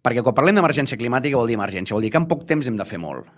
Perquè 0.01 0.25
quan 0.25 0.35
parlem 0.35 0.57
d'emergència 0.57 0.99
climàtica 0.99 1.39
vol 1.39 1.51
dir 1.51 1.59
emergència, 1.59 1.95
vol 1.95 2.07
dir 2.07 2.11
que 2.15 2.21
en 2.21 2.29
poc 2.31 2.47
temps 2.49 2.67
hem 2.67 2.79
de 2.79 2.89
fer 2.89 2.99
molt. 3.03 3.29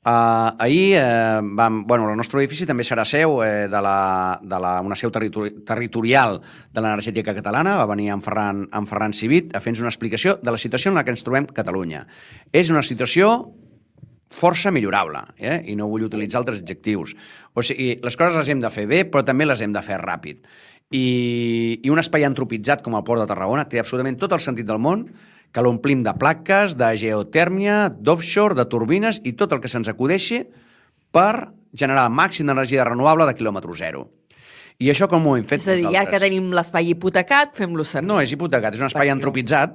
Uh, 0.00 0.56
ahir 0.64 0.96
uh, 0.96 1.44
vam, 1.44 1.82
bueno, 1.84 2.06
el 2.08 2.16
nostre 2.16 2.40
edifici 2.40 2.64
també 2.64 2.86
serà 2.88 3.04
seu 3.04 3.42
eh, 3.44 3.66
de, 3.68 3.80
la, 3.84 4.38
de 4.40 4.60
la, 4.64 4.70
una 4.80 4.96
seu 4.96 5.12
territori 5.12 5.50
territorial 5.68 6.38
de 6.72 6.80
l'energètica 6.80 7.34
catalana, 7.36 7.74
va 7.76 7.84
venir 7.90 8.08
en 8.14 8.22
Ferran, 8.24 8.62
en 8.72 8.88
Ferran 8.88 9.12
Civit 9.12 9.52
a 9.52 9.60
fer-nos 9.60 9.84
una 9.84 9.92
explicació 9.92 10.38
de 10.40 10.54
la 10.56 10.62
situació 10.62 10.88
en 10.88 10.96
la 10.96 11.04
que 11.04 11.12
ens 11.12 11.20
trobem 11.26 11.50
Catalunya. 11.52 12.06
És 12.48 12.72
una 12.72 12.80
situació 12.80 13.52
força 14.30 14.70
millorable, 14.70 15.24
eh? 15.38 15.60
i 15.66 15.74
no 15.76 15.88
vull 15.90 16.06
utilitzar 16.06 16.40
altres 16.40 16.62
adjectius. 16.62 17.16
O 17.54 17.64
sigui, 17.66 17.96
les 18.02 18.16
coses 18.16 18.38
les 18.38 18.50
hem 18.52 18.62
de 18.62 18.70
fer 18.70 18.86
bé, 18.90 19.02
però 19.10 19.24
també 19.26 19.48
les 19.48 19.60
hem 19.60 19.74
de 19.74 19.82
fer 19.82 19.98
ràpid. 20.00 20.44
I, 20.90 21.80
i 21.82 21.90
un 21.90 21.98
espai 22.02 22.24
antropitzat 22.26 22.82
com 22.82 22.96
el 22.98 23.04
Port 23.06 23.22
de 23.22 23.28
Tarragona 23.30 23.66
té 23.70 23.82
absolutament 23.82 24.18
tot 24.18 24.32
el 24.34 24.42
sentit 24.42 24.66
del 24.66 24.80
món 24.82 25.04
que 25.50 25.62
l'omplim 25.62 26.04
de 26.06 26.14
plaques, 26.18 26.76
de 26.78 26.92
geotèrmia, 26.98 27.88
d'offshore, 27.90 28.54
de 28.58 28.66
turbines 28.70 29.18
i 29.26 29.34
tot 29.38 29.52
el 29.54 29.62
que 29.62 29.70
se'ns 29.70 29.90
acudeixi 29.90 30.44
per 31.14 31.50
generar 31.74 32.06
el 32.06 32.14
màxim 32.14 32.46
d'energia 32.46 32.86
renovable 32.86 33.26
de 33.26 33.34
quilòmetre 33.38 33.74
zero. 33.78 34.06
I 34.80 34.88
això 34.94 35.10
com 35.10 35.26
ho 35.26 35.34
hem 35.36 35.44
fet 35.44 35.60
És 35.60 35.68
a 35.68 35.76
dir, 35.76 35.88
ja 35.92 36.06
que 36.08 36.18
tenim 36.22 36.48
l'espai 36.56 36.94
hipotecat, 36.94 37.52
fem-lo 37.58 37.84
servir. 37.84 38.08
No 38.08 38.20
és 38.22 38.30
hipotecat, 38.32 38.78
és 38.78 38.80
un 38.80 38.88
espai 38.88 39.10
antropitzat 39.12 39.74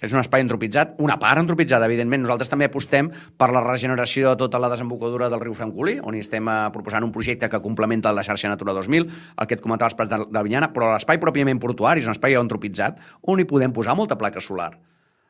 és 0.00 0.12
un 0.14 0.20
espai 0.20 0.42
antropitzat, 0.44 0.94
una 1.04 1.18
part 1.20 1.40
antropitzada, 1.40 1.86
evidentment. 1.90 2.22
Nosaltres 2.24 2.50
també 2.50 2.66
apostem 2.68 3.10
per 3.38 3.50
la 3.52 3.62
regeneració 3.64 4.32
de 4.32 4.40
tota 4.40 4.60
la 4.62 4.70
desembocadura 4.72 5.28
del 5.32 5.42
riu 5.42 5.54
Francolí, 5.56 5.98
on 6.02 6.16
hi 6.16 6.22
estem 6.24 6.48
eh, 6.48 6.58
proposant 6.72 7.04
un 7.04 7.12
projecte 7.12 7.50
que 7.52 7.60
complementa 7.60 8.12
la 8.16 8.24
xarxa 8.26 8.48
Natura 8.48 8.74
2000, 8.78 9.08
el 9.36 9.48
que 9.48 9.58
et 9.58 9.64
comentava 9.64 9.90
els 9.92 9.98
Prats 9.98 10.12
de, 10.12 10.22
de 10.32 10.44
Vinyana, 10.46 10.70
però 10.72 10.92
l'espai 10.94 11.20
pròpiament 11.20 11.60
portuari 11.60 12.00
és 12.00 12.08
un 12.08 12.16
espai 12.16 12.38
antropitzat 12.40 13.00
on 13.28 13.40
hi 13.40 13.48
podem 13.48 13.74
posar 13.76 13.96
molta 13.98 14.16
placa 14.18 14.40
solar, 14.40 14.72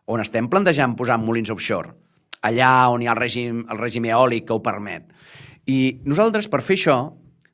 on 0.06 0.22
estem 0.22 0.48
plantejant 0.50 0.94
posar 0.98 1.18
molins 1.18 1.50
offshore, 1.50 1.94
allà 2.46 2.70
on 2.94 3.02
hi 3.02 3.10
ha 3.10 3.16
el 3.16 3.20
règim, 3.20 3.64
el 3.70 3.80
règim 3.82 4.06
eòlic 4.06 4.46
que 4.46 4.54
ho 4.54 4.62
permet. 4.62 5.10
I 5.66 6.00
nosaltres, 6.06 6.48
per 6.50 6.62
fer 6.64 6.78
això, 6.78 6.96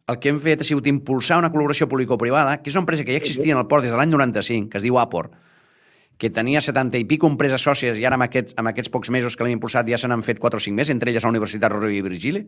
el 0.06 0.20
que 0.22 0.30
hem 0.30 0.38
fet 0.38 0.62
ha 0.62 0.66
sigut 0.68 0.86
impulsar 0.86 1.40
una 1.40 1.50
col·laboració 1.50 1.88
público-privada, 1.90 2.60
que 2.60 2.70
és 2.70 2.76
una 2.76 2.84
empresa 2.84 3.04
que 3.04 3.16
ja 3.16 3.22
existia 3.22 3.56
en 3.56 3.62
el 3.64 3.66
port 3.66 3.82
des 3.82 3.90
de 3.90 3.98
l'any 3.98 4.12
95, 4.12 4.70
que 4.70 4.78
es 4.78 4.84
diu 4.86 5.00
Apor, 5.02 5.32
que 6.18 6.30
tenia 6.32 6.62
70 6.64 6.98
i 7.02 7.04
pico 7.08 7.28
empreses 7.28 7.62
sòcies 7.62 7.98
i 8.00 8.06
ara 8.08 8.16
amb, 8.16 8.26
aquest, 8.26 8.54
amb 8.56 8.70
aquests 8.72 8.92
pocs 8.92 9.12
mesos 9.12 9.36
que 9.36 9.44
l'hem 9.44 9.58
impulsat 9.58 9.88
ja 9.88 9.98
se 10.00 10.08
n'han 10.08 10.24
fet 10.24 10.40
4 10.40 10.56
o 10.56 10.64
5 10.64 10.76
més, 10.76 10.90
entre 10.92 11.12
elles 11.12 11.24
la 11.24 11.32
Universitat 11.32 11.72
Rovira 11.72 11.92
i 11.92 12.04
Virgili, 12.06 12.44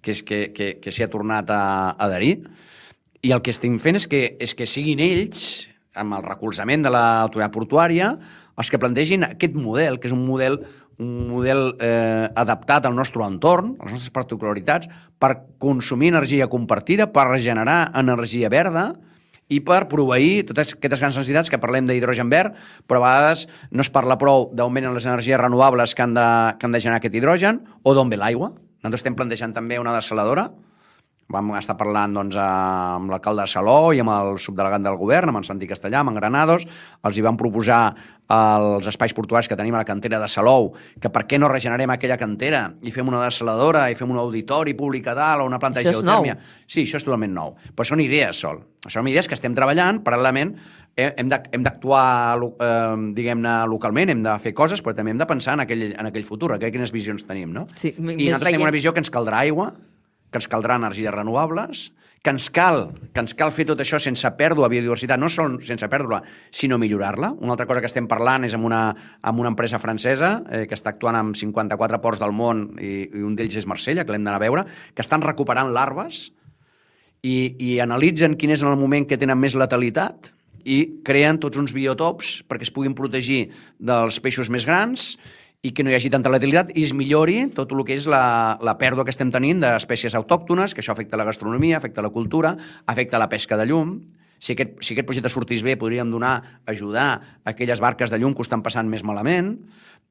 que, 0.00 0.14
és 0.14 0.22
que, 0.22 0.40
que, 0.54 0.74
que 0.82 0.94
s'hi 0.94 1.04
ha 1.06 1.10
tornat 1.10 1.50
a, 1.50 1.62
a 1.90 2.06
adherir. 2.06 2.44
I 3.26 3.34
el 3.34 3.42
que 3.42 3.50
estem 3.50 3.80
fent 3.82 3.98
és 3.98 4.06
que, 4.06 4.22
és 4.38 4.54
que 4.54 4.68
siguin 4.70 5.02
ells, 5.02 5.66
amb 5.98 6.14
el 6.14 6.22
recolzament 6.22 6.86
de 6.86 6.92
l'autoritat 6.94 7.54
portuària, 7.54 8.12
els 8.58 8.70
que 8.70 8.78
plantegin 8.78 9.26
aquest 9.26 9.56
model, 9.58 9.98
que 9.98 10.10
és 10.10 10.14
un 10.14 10.22
model 10.26 10.62
un 10.98 11.28
model 11.30 11.76
eh, 11.78 12.26
adaptat 12.34 12.86
al 12.88 12.96
nostre 12.96 13.22
entorn, 13.22 13.76
a 13.78 13.86
les 13.86 13.94
nostres 13.94 14.10
particularitats, 14.10 14.88
per 15.18 15.30
consumir 15.62 16.10
energia 16.10 16.48
compartida, 16.50 17.06
per 17.14 17.28
regenerar 17.28 17.92
energia 17.94 18.50
verda 18.50 18.88
i 19.48 19.60
per 19.64 19.86
proveir 19.88 20.44
totes 20.48 20.74
aquestes 20.76 21.00
grans 21.00 21.16
necessitats 21.16 21.50
que 21.50 21.60
parlem 21.60 21.88
d'hidrogen 21.88 22.30
verd, 22.32 22.56
però 22.86 23.00
a 23.00 23.06
vegades 23.06 23.46
no 23.72 23.84
es 23.84 23.90
parla 23.92 24.18
prou 24.20 24.50
d'augment 24.52 24.90
en 24.90 24.96
les 24.96 25.08
energies 25.08 25.40
renovables 25.40 25.94
que 25.94 26.04
han 26.04 26.14
de, 26.16 26.28
que 26.58 26.68
han 26.68 26.76
de 26.76 26.80
generar 26.84 27.00
aquest 27.00 27.16
hidrogen, 27.16 27.62
o 27.82 27.94
d'on 27.96 28.12
ve 28.12 28.20
l'aigua. 28.20 28.52
Nosaltres 28.82 29.02
estem 29.02 29.16
plantejant 29.18 29.56
també 29.56 29.80
una 29.80 29.96
desaladora, 29.96 30.50
vam 31.28 31.50
estar 31.58 31.76
parlant 31.76 32.14
doncs, 32.16 32.36
amb 32.40 33.10
l'alcalde 33.12 33.44
de 33.44 33.52
Saló 33.52 33.92
i 33.92 34.00
amb 34.00 34.12
el 34.14 34.38
subdelegat 34.40 34.84
del 34.84 34.96
govern, 34.96 35.28
amb 35.28 35.42
en 35.42 35.44
Santi 35.44 35.68
Castellà, 35.68 36.00
amb 36.00 36.14
en 36.14 36.16
Granados, 36.16 36.64
els 37.04 37.18
hi 37.18 37.24
vam 37.24 37.36
proposar 37.36 37.82
als 38.32 38.88
espais 38.88 39.12
portuaris 39.16 39.48
que 39.48 39.56
tenim 39.56 39.76
a 39.76 39.82
la 39.82 39.88
cantera 39.88 40.20
de 40.20 40.28
Salou, 40.28 40.70
que 41.00 41.12
per 41.12 41.26
què 41.28 41.38
no 41.40 41.48
regenerem 41.52 41.92
aquella 41.92 42.16
cantera 42.20 42.64
i 42.84 42.92
fem 42.92 43.08
una 43.08 43.20
desaladora 43.24 43.86
i 43.92 43.96
fem 43.96 44.10
un 44.12 44.20
auditori 44.20 44.74
públic 44.76 45.08
a 45.08 45.16
dalt 45.16 45.44
o 45.44 45.48
una 45.48 45.60
planta 45.60 45.80
de 45.84 45.92
geotèrmia. 45.92 46.36
Sí, 46.66 46.84
això 46.84 47.00
és 47.00 47.04
totalment 47.04 47.36
nou. 47.36 47.54
Però 47.76 47.88
són 47.88 48.04
idees 48.04 48.40
sol. 48.40 48.60
Això 48.84 49.00
són 49.00 49.08
idees 49.12 49.28
que 49.28 49.36
estem 49.36 49.56
treballant 49.56 50.00
paral·lelament 50.04 50.56
hem 50.98 51.28
d'actuar, 51.62 52.40
eh, 52.42 52.96
diguem-ne, 53.14 53.52
localment, 53.70 54.10
hem 54.10 54.22
de 54.24 54.32
fer 54.42 54.52
coses, 54.56 54.82
però 54.82 54.96
també 54.96 55.12
hem 55.12 55.20
de 55.20 55.28
pensar 55.30 55.54
en 55.54 55.62
aquell, 55.62 55.84
en 55.92 56.08
aquell 56.08 56.24
futur, 56.26 56.50
aquell, 56.56 56.72
quines 56.74 56.90
visions 56.90 57.22
tenim, 57.28 57.52
no? 57.54 57.68
Sí, 57.76 57.92
I 57.92 58.00
nosaltres 58.00 58.24
veient... 58.24 58.42
tenim 58.48 58.66
una 58.66 58.74
visió 58.74 58.92
que 58.92 58.98
ens 59.04 59.12
caldrà 59.14 59.44
aigua, 59.46 59.70
que 60.30 60.40
ens 60.40 60.48
caldrà 60.50 60.76
energies 60.78 61.14
renovables, 61.14 61.88
que 62.22 62.32
ens 62.34 62.48
cal, 62.50 62.88
que 63.14 63.22
ens 63.22 63.34
cal 63.38 63.52
fer 63.54 63.64
tot 63.68 63.80
això 63.80 64.00
sense 64.02 64.28
pèrdua 64.36 64.68
biodiversitat, 64.68 65.20
no 65.20 65.30
sol 65.30 65.60
sense 65.64 65.86
perdre-la, 65.90 66.20
sinó 66.50 66.78
millorar-la. 66.80 67.30
Una 67.38 67.54
altra 67.54 67.68
cosa 67.68 67.80
que 67.80 67.90
estem 67.90 68.08
parlant 68.10 68.44
és 68.48 68.56
amb 68.58 68.66
una, 68.66 68.82
amb 69.22 69.44
una 69.44 69.52
empresa 69.52 69.78
francesa 69.78 70.32
eh, 70.50 70.64
que 70.68 70.76
està 70.76 70.92
actuant 70.94 71.20
amb 71.20 71.38
54 71.38 72.02
ports 72.02 72.22
del 72.22 72.34
món 72.34 72.66
i, 72.82 73.06
i 73.06 73.22
un 73.24 73.36
d'ells 73.38 73.60
és 73.62 73.68
Marsella, 73.70 74.04
que 74.04 74.14
l'hem 74.14 74.26
d'anar 74.26 74.40
a 74.42 74.44
veure, 74.44 74.66
que 74.94 75.04
estan 75.04 75.24
recuperant 75.24 75.70
larves 75.74 76.28
i, 77.22 77.54
i 77.58 77.78
analitzen 77.82 78.36
quin 78.38 78.54
és 78.54 78.66
el 78.66 78.76
moment 78.78 79.06
que 79.06 79.18
tenen 79.20 79.38
més 79.38 79.56
letalitat 79.58 80.32
i 80.68 80.78
creen 81.06 81.38
tots 81.40 81.58
uns 81.60 81.72
biotops 81.74 82.42
perquè 82.48 82.66
es 82.66 82.74
puguin 82.74 82.96
protegir 82.98 83.46
dels 83.78 84.18
peixos 84.20 84.50
més 84.52 84.66
grans 84.68 85.14
i 85.62 85.72
que 85.74 85.82
no 85.82 85.90
hi 85.90 85.96
hagi 85.96 86.10
tanta 86.12 86.30
letalitat 86.30 86.70
i 86.78 86.84
es 86.86 86.92
millori 86.94 87.40
tot 87.54 87.72
el 87.74 87.82
que 87.86 87.96
és 87.98 88.06
la, 88.10 88.58
la 88.62 88.76
pèrdua 88.78 89.04
que 89.04 89.10
estem 89.10 89.32
tenint 89.34 89.64
d'espècies 89.64 90.14
autòctones, 90.14 90.74
que 90.74 90.84
això 90.84 90.94
afecta 90.94 91.18
la 91.18 91.26
gastronomia, 91.26 91.80
afecta 91.80 92.04
la 92.04 92.12
cultura, 92.14 92.54
afecta 92.86 93.18
la 93.18 93.28
pesca 93.28 93.58
de 93.58 93.66
llum. 93.66 93.96
Si 94.38 94.54
aquest, 94.54 94.76
si 94.86 94.94
aquest 94.94 95.08
projecte 95.08 95.32
sortís 95.32 95.64
bé, 95.66 95.74
podríem 95.74 96.12
donar, 96.14 96.62
ajudar 96.70 97.08
a 97.42 97.50
aquelles 97.50 97.82
barques 97.82 98.12
de 98.14 98.20
llum 98.22 98.36
que 98.38 98.46
estan 98.46 98.62
passant 98.62 98.86
més 98.86 99.02
malament. 99.02 99.56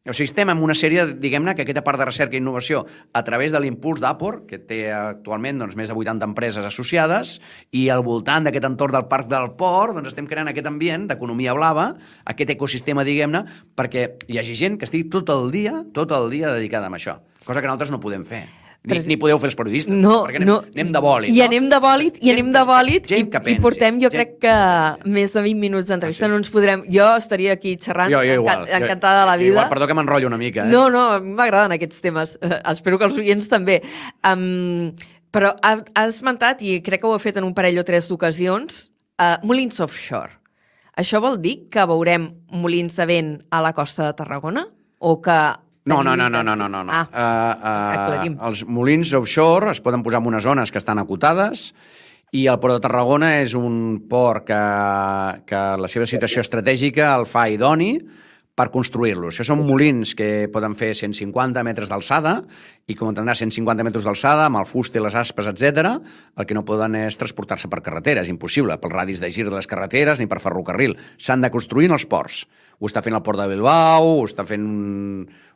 O 0.07 0.13
sigui, 0.15 0.29
estem 0.29 0.47
en 0.47 0.61
una 0.63 0.75
sèrie, 0.77 1.03
diguem-ne, 1.19 1.51
que 1.55 1.65
aquesta 1.65 1.83
part 1.83 1.99
de 1.99 2.05
recerca 2.07 2.37
i 2.37 2.39
innovació, 2.39 2.85
a 3.11 3.23
través 3.27 3.51
de 3.51 3.59
l'impuls 3.59 3.99
d'Apor, 3.99 4.39
que 4.47 4.59
té 4.63 4.85
actualment 4.95 5.59
doncs, 5.59 5.75
més 5.75 5.91
de 5.91 5.97
80 5.97 6.29
empreses 6.29 6.67
associades, 6.67 7.37
i 7.75 7.87
al 7.91 8.05
voltant 8.07 8.47
d'aquest 8.47 8.69
entorn 8.69 8.95
del 8.95 9.09
Parc 9.11 9.27
del 9.31 9.51
Port, 9.59 9.97
doncs 9.97 10.13
estem 10.13 10.29
creant 10.29 10.47
aquest 10.51 10.69
ambient 10.71 11.09
d'economia 11.09 11.55
blava, 11.57 11.89
aquest 12.23 12.55
ecosistema, 12.55 13.03
diguem-ne, 13.07 13.43
perquè 13.75 14.07
hi 14.31 14.39
hagi 14.39 14.55
gent 14.55 14.79
que 14.79 14.87
estigui 14.87 15.09
tot 15.11 15.33
el 15.33 15.51
dia, 15.51 15.81
tot 15.93 16.15
el 16.15 16.31
dia 16.31 16.55
dedicada 16.55 16.87
a 16.87 16.95
això, 16.95 17.19
cosa 17.43 17.59
que 17.59 17.67
nosaltres 17.67 17.91
no 17.91 17.99
podem 18.03 18.23
fer. 18.27 18.45
Ni, 18.87 18.99
ni 19.11 19.17
podeu 19.19 19.39
fer 19.41 19.49
els 19.51 19.57
periodistes, 19.59 19.93
no, 19.93 20.21
perquè 20.25 20.39
anem, 20.39 20.49
no. 20.49 20.57
anem 20.71 20.93
de 20.95 21.01
bòlit. 21.03 21.33
I 21.33 21.41
no? 21.41 21.47
anem 21.47 21.67
de 21.71 21.79
bòlit, 21.83 22.19
i 22.23 22.31
anem 22.33 22.51
de 22.55 22.63
bòlit, 22.69 23.11
i, 23.11 23.19
i 23.51 23.57
portem, 23.63 23.99
jo 24.01 24.11
gent... 24.13 24.15
crec 24.15 24.37
que 24.45 24.55
més 25.17 25.35
de 25.35 25.43
20 25.45 25.61
minuts 25.61 25.91
d'entrevista 25.91 26.25
ah, 26.25 26.29
sí. 26.29 26.33
no 26.33 26.39
ens 26.41 26.53
podrem... 26.53 26.85
Jo 26.93 27.09
estaria 27.19 27.57
aquí 27.57 27.75
xerrant, 27.83 28.13
jo, 28.13 28.23
jo 28.23 28.39
igual, 28.39 28.65
enca 28.65 28.79
encantada 28.85 29.25
de 29.25 29.29
la 29.31 29.35
vida. 29.41 29.53
Igual, 29.55 29.69
perdó 29.75 29.89
que 29.89 29.99
m'enrotllo 29.99 30.31
una 30.31 30.39
mica. 30.39 30.63
Eh? 30.63 30.71
No, 30.71 30.87
no, 30.93 31.03
m'agraden 31.19 31.75
aquests 31.75 32.01
temes. 32.05 32.37
Uh, 32.41 32.57
espero 32.73 32.99
que 33.01 33.07
els 33.09 33.19
oients 33.19 33.51
també. 33.51 33.81
Um, 34.25 34.95
però 35.35 35.53
has 35.61 35.83
ha 35.93 36.07
esmentat, 36.07 36.63
i 36.63 36.79
crec 36.85 37.03
que 37.03 37.09
ho 37.09 37.15
he 37.17 37.21
fet 37.21 37.37
en 37.37 37.45
un 37.47 37.53
parell 37.57 37.83
o 37.83 37.85
tres 37.87 38.09
d'ocasions, 38.09 38.87
uh, 39.21 39.35
molins 39.47 39.83
offshore. 39.83 40.37
Això 40.97 41.21
vol 41.21 41.37
dir 41.37 41.67
que 41.69 41.85
veurem 41.85 42.31
molins 42.57 42.95
de 42.97 43.05
vent 43.05 43.31
a 43.53 43.61
la 43.61 43.73
costa 43.77 44.07
de 44.07 44.15
Tarragona? 44.17 44.65
O 44.97 45.19
que 45.21 45.37
no, 45.87 46.03
no, 46.03 46.15
no, 46.15 46.27
no, 46.29 46.43
no, 46.43 46.67
no, 46.67 46.83
no. 46.83 46.91
Ah, 46.91 47.07
uh, 47.07 48.27
uh, 48.27 48.35
els 48.49 48.65
molins 48.67 49.13
offshore 49.17 49.71
es 49.71 49.81
poden 49.83 50.03
posar 50.03 50.21
en 50.21 50.29
unes 50.33 50.43
zones 50.43 50.71
que 50.71 50.81
estan 50.81 50.99
acotades 50.99 51.71
i 52.35 52.45
el 52.51 52.59
Port 52.59 52.75
de 52.75 52.83
Tarragona 52.83 53.37
és 53.39 53.55
un 53.55 54.01
port 54.09 54.43
que, 54.49 54.61
que 55.47 55.61
la 55.79 55.89
seva 55.91 56.07
situació 56.09 56.43
estratègica 56.43 57.13
el 57.15 57.27
fa 57.29 57.47
idoni 57.47 57.93
per 58.57 58.71
construir-los. 58.73 59.37
Això 59.37 59.53
són 59.53 59.61
molins 59.63 60.15
que 60.17 60.49
poden 60.51 60.73
fer 60.75 60.91
150 60.97 61.63
metres 61.63 61.91
d'alçada 61.91 62.39
i 62.87 62.95
com 62.95 63.11
tindrà 63.11 63.33
150 63.35 63.83
metres 63.83 64.05
d'alçada, 64.07 64.45
amb 64.47 64.61
el 64.61 64.67
fuste, 64.67 65.01
les 65.03 65.15
aspes, 65.19 65.49
etc, 65.51 65.97
el 66.39 66.47
que 66.47 66.55
no 66.55 66.63
poden 66.67 66.95
és 66.95 67.19
transportar-se 67.19 67.67
per 67.67 67.81
carretera, 67.83 68.23
és 68.23 68.31
impossible, 68.31 68.77
pel 68.79 68.93
radis 68.95 69.19
de 69.19 69.27
gir 69.27 69.43
de 69.43 69.51
les 69.51 69.67
carreteres 69.67 70.21
ni 70.23 70.29
per 70.31 70.39
ferrocarril. 70.39 70.95
S'han 71.19 71.43
de 71.43 71.51
construir 71.51 71.91
en 71.91 71.97
els 71.97 72.07
ports. 72.07 72.45
Ho 72.77 72.85
està 72.85 73.01
fent 73.01 73.15
el 73.17 73.23
port 73.25 73.39
de 73.41 73.47
Bilbao, 73.49 74.19
ho 74.21 74.25
està 74.27 74.45
fent 74.45 74.65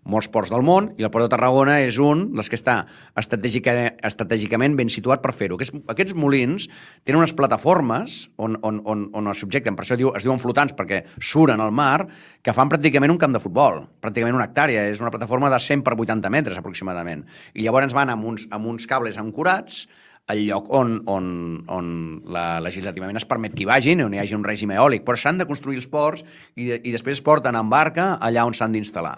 molts 0.09 0.27
ports 0.33 0.49
del 0.49 0.63
món, 0.65 0.87
i 0.97 1.05
el 1.05 1.11
port 1.13 1.27
de 1.27 1.29
Tarragona 1.29 1.75
és 1.85 1.99
un 2.01 2.23
dels 2.33 2.49
que 2.49 2.57
està 2.57 2.79
estratègica, 3.21 3.75
estratègicament 4.09 4.73
ben 4.79 4.89
situat 4.89 5.21
per 5.21 5.29
fer-ho. 5.37 5.59
Aquests, 5.59 5.83
aquests 5.93 6.15
molins 6.17 6.65
tenen 7.05 7.21
unes 7.21 7.35
plataformes 7.37 8.23
on, 8.41 8.57
on, 8.65 8.81
on, 8.89 9.05
on 9.13 9.29
es 9.29 9.43
subjecten, 9.43 9.77
per 9.77 9.85
això 9.85 9.99
diu, 9.99 10.09
es 10.17 10.25
diuen 10.25 10.41
flotants, 10.41 10.73
perquè 10.73 11.03
suren 11.21 11.61
al 11.61 11.69
mar, 11.69 12.07
que 12.41 12.55
fan 12.57 12.71
pràcticament 12.73 13.13
un 13.13 13.21
camp 13.21 13.37
de 13.37 13.43
futbol, 13.43 13.83
pràcticament 14.01 14.39
una 14.39 14.49
hectàrea. 14.49 14.87
És 14.89 15.03
una 15.05 15.13
plataforma 15.13 15.53
de 15.53 15.61
100 15.61 15.85
per 15.85 15.93
80 15.93 16.33
metres, 16.33 16.57
aproximadament. 16.57 17.20
I 17.55 17.65
llavors 17.65 17.95
van 17.97 18.13
amb 18.13 18.27
uns, 18.33 18.47
amb 18.51 18.69
uns 18.71 18.87
cables 18.89 19.19
ancorats 19.21 19.85
el 20.31 20.45
lloc 20.45 20.69
on, 20.73 20.99
on, 21.09 21.25
on 21.71 21.87
la, 22.31 22.61
legislativament 22.63 23.19
es 23.19 23.27
permet 23.27 23.55
que 23.55 23.65
hi 23.65 23.67
vagin, 23.67 24.03
on 24.05 24.13
hi 24.15 24.21
hagi 24.21 24.37
un 24.37 24.45
règim 24.47 24.71
eòlic, 24.75 25.03
però 25.07 25.17
s'han 25.19 25.41
de 25.41 25.47
construir 25.49 25.81
els 25.81 25.89
ports 25.91 26.23
i, 26.55 26.69
de, 26.69 26.79
i 26.85 26.93
després 26.93 27.17
es 27.19 27.25
porten 27.25 27.57
en 27.57 27.71
barca 27.71 28.13
allà 28.21 28.45
on 28.47 28.55
s'han 28.57 28.75
d'instal·lar. 28.75 29.17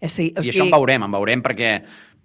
Eh, 0.00 0.08
sí, 0.08 0.30
o 0.30 0.40
I 0.40 0.48
sigui... 0.48 0.52
això 0.52 0.66
en 0.66 0.74
veurem, 0.74 1.06
en 1.06 1.14
veurem 1.14 1.44
perquè 1.44 1.74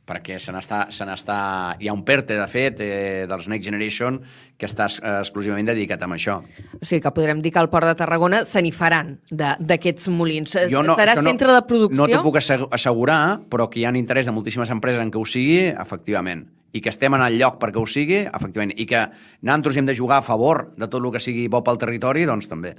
perquè 0.09 0.39
se 0.41 0.53
n'està... 0.55 1.39
Hi 1.79 1.89
ha 1.89 1.95
un 1.95 2.03
PERTE, 2.05 2.37
de 2.39 2.47
fet, 2.49 2.81
eh, 2.81 3.25
dels 3.29 3.47
Next 3.51 3.69
Generation, 3.69 4.19
que 4.57 4.67
està 4.67 4.89
exclusivament 5.21 5.69
dedicat 5.69 6.03
a 6.03 6.09
això. 6.15 6.39
O 6.79 6.83
sigui 6.83 7.03
que 7.05 7.13
podrem 7.15 7.43
dir 7.45 7.53
que 7.53 7.61
al 7.61 7.69
Port 7.69 7.87
de 7.87 7.95
Tarragona 7.99 8.43
se 8.49 8.63
n'hi 8.65 8.73
faran 8.75 9.17
d'aquests 9.29 10.09
molins. 10.13 10.57
Jo 10.71 10.83
no, 10.85 10.97
Serà 10.99 11.15
centre 11.19 11.51
no, 11.51 11.57
de 11.59 11.65
producció? 11.69 11.99
No 12.01 12.09
t'ho 12.09 12.23
puc 12.25 12.39
assegurar, 12.41 13.21
però 13.49 13.69
que 13.69 13.81
hi 13.81 13.85
ha 13.85 13.93
interès 13.95 14.29
de 14.29 14.35
moltíssimes 14.35 14.71
empreses 14.73 15.03
en 15.03 15.13
què 15.13 15.21
ho 15.21 15.27
sigui, 15.27 15.67
efectivament 15.73 16.47
i 16.69 16.81
que 16.85 16.91
estem 16.91 17.15
en 17.17 17.23
el 17.25 17.37
lloc 17.39 17.57
perquè 17.61 17.81
ho 17.81 17.87
sigui, 17.89 18.19
efectivament, 18.27 18.75
i 18.77 18.85
que 18.89 19.07
nosaltres 19.41 19.79
hem 19.79 19.87
de 19.89 19.95
jugar 19.97 20.19
a 20.19 20.25
favor 20.25 20.67
de 20.77 20.85
tot 20.85 21.01
el 21.01 21.11
que 21.15 21.21
sigui 21.23 21.47
bo 21.49 21.63
pel 21.65 21.79
territori, 21.81 22.27
doncs 22.29 22.49
també. 22.51 22.75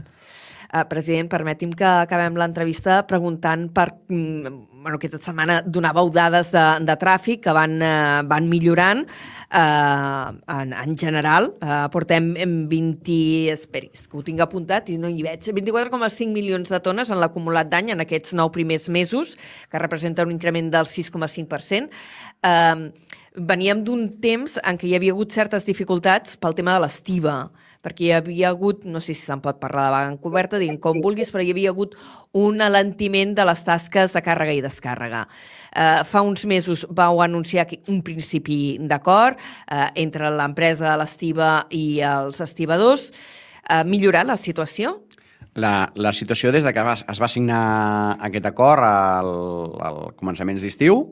Uh, 0.70 0.84
president, 0.86 1.26
permeti'm 1.26 1.72
que 1.74 1.86
acabem 2.06 2.36
l'entrevista 2.38 3.00
preguntant 3.10 3.64
per... 3.74 3.88
Mm, 4.06 4.68
bueno, 4.84 5.00
aquesta 5.00 5.18
setmana 5.18 5.56
donàveu 5.66 6.12
dades 6.14 6.52
de, 6.54 6.62
de 6.86 6.94
tràfic 6.96 7.42
que 7.42 7.54
van, 7.56 7.74
uh, 7.82 8.20
van 8.30 8.46
millorant 8.46 9.02
uh, 9.02 10.30
en, 10.54 10.70
en 10.70 10.94
general. 10.94 11.50
Uh, 11.58 11.88
portem 11.90 12.30
20... 12.70 13.18
Esperis, 13.50 14.06
que 14.06 14.20
ho 14.20 14.22
tinc 14.22 14.44
apuntat 14.46 14.92
i 14.94 14.98
no 15.02 15.10
hi 15.10 15.24
veig. 15.26 15.50
24,5 15.50 16.30
milions 16.30 16.70
de 16.70 16.80
tones 16.86 17.10
en 17.10 17.18
l'acumulat 17.18 17.66
d'any 17.72 17.90
en 17.96 18.06
aquests 18.06 18.36
nou 18.38 18.52
primers 18.54 18.86
mesos, 18.94 19.34
que 19.70 19.82
representa 19.82 20.22
un 20.22 20.36
increment 20.36 20.70
del 20.70 20.86
6,5%. 20.86 21.90
Uh, 22.46 22.92
veníem 23.34 23.82
d'un 23.86 24.06
temps 24.22 24.54
en 24.62 24.78
què 24.78 24.86
hi 24.86 24.94
havia 24.98 25.14
hagut 25.14 25.34
certes 25.34 25.66
dificultats 25.66 26.38
pel 26.38 26.54
tema 26.54 26.78
de 26.78 26.84
l'estiva, 26.86 27.36
perquè 27.84 28.06
hi 28.06 28.12
havia 28.12 28.50
hagut, 28.52 28.84
no 28.84 29.00
sé 29.00 29.14
si 29.14 29.24
se'n 29.24 29.40
pot 29.44 29.60
parlar 29.60 29.86
de 29.86 29.94
vaga 29.94 30.12
encoberta, 30.12 30.60
diguin 30.60 30.78
com 30.82 31.00
vulguis, 31.00 31.30
però 31.32 31.44
hi 31.44 31.52
havia 31.54 31.72
hagut 31.72 31.96
un 32.36 32.60
alentiment 32.60 33.34
de 33.36 33.46
les 33.48 33.64
tasques 33.64 34.14
de 34.16 34.22
càrrega 34.24 34.54
i 34.56 34.62
descàrrega. 34.64 35.24
Eh, 35.72 36.02
fa 36.04 36.22
uns 36.26 36.44
mesos 36.44 36.86
vau 36.90 37.22
anunciar 37.24 37.66
un 37.88 38.02
principi 38.04 38.78
d'acord 38.80 39.38
eh, 39.38 39.88
entre 40.04 40.30
l'empresa, 40.34 40.96
l'estiva 41.00 41.64
i 41.70 42.02
els 42.04 42.40
estibadors. 42.44 43.10
Eh, 43.64 43.84
millorar 43.88 44.26
la 44.28 44.36
situació? 44.36 45.00
La, 45.58 45.90
la 45.96 46.12
situació 46.14 46.52
des 46.54 46.62
de 46.62 46.72
que 46.72 46.84
es 47.10 47.18
va 47.20 47.28
signar 47.28 47.64
aquest 48.22 48.46
acord 48.46 48.86
al, 48.86 49.34
al 49.82 50.00
començaments 50.20 50.62
d'estiu 50.62 51.02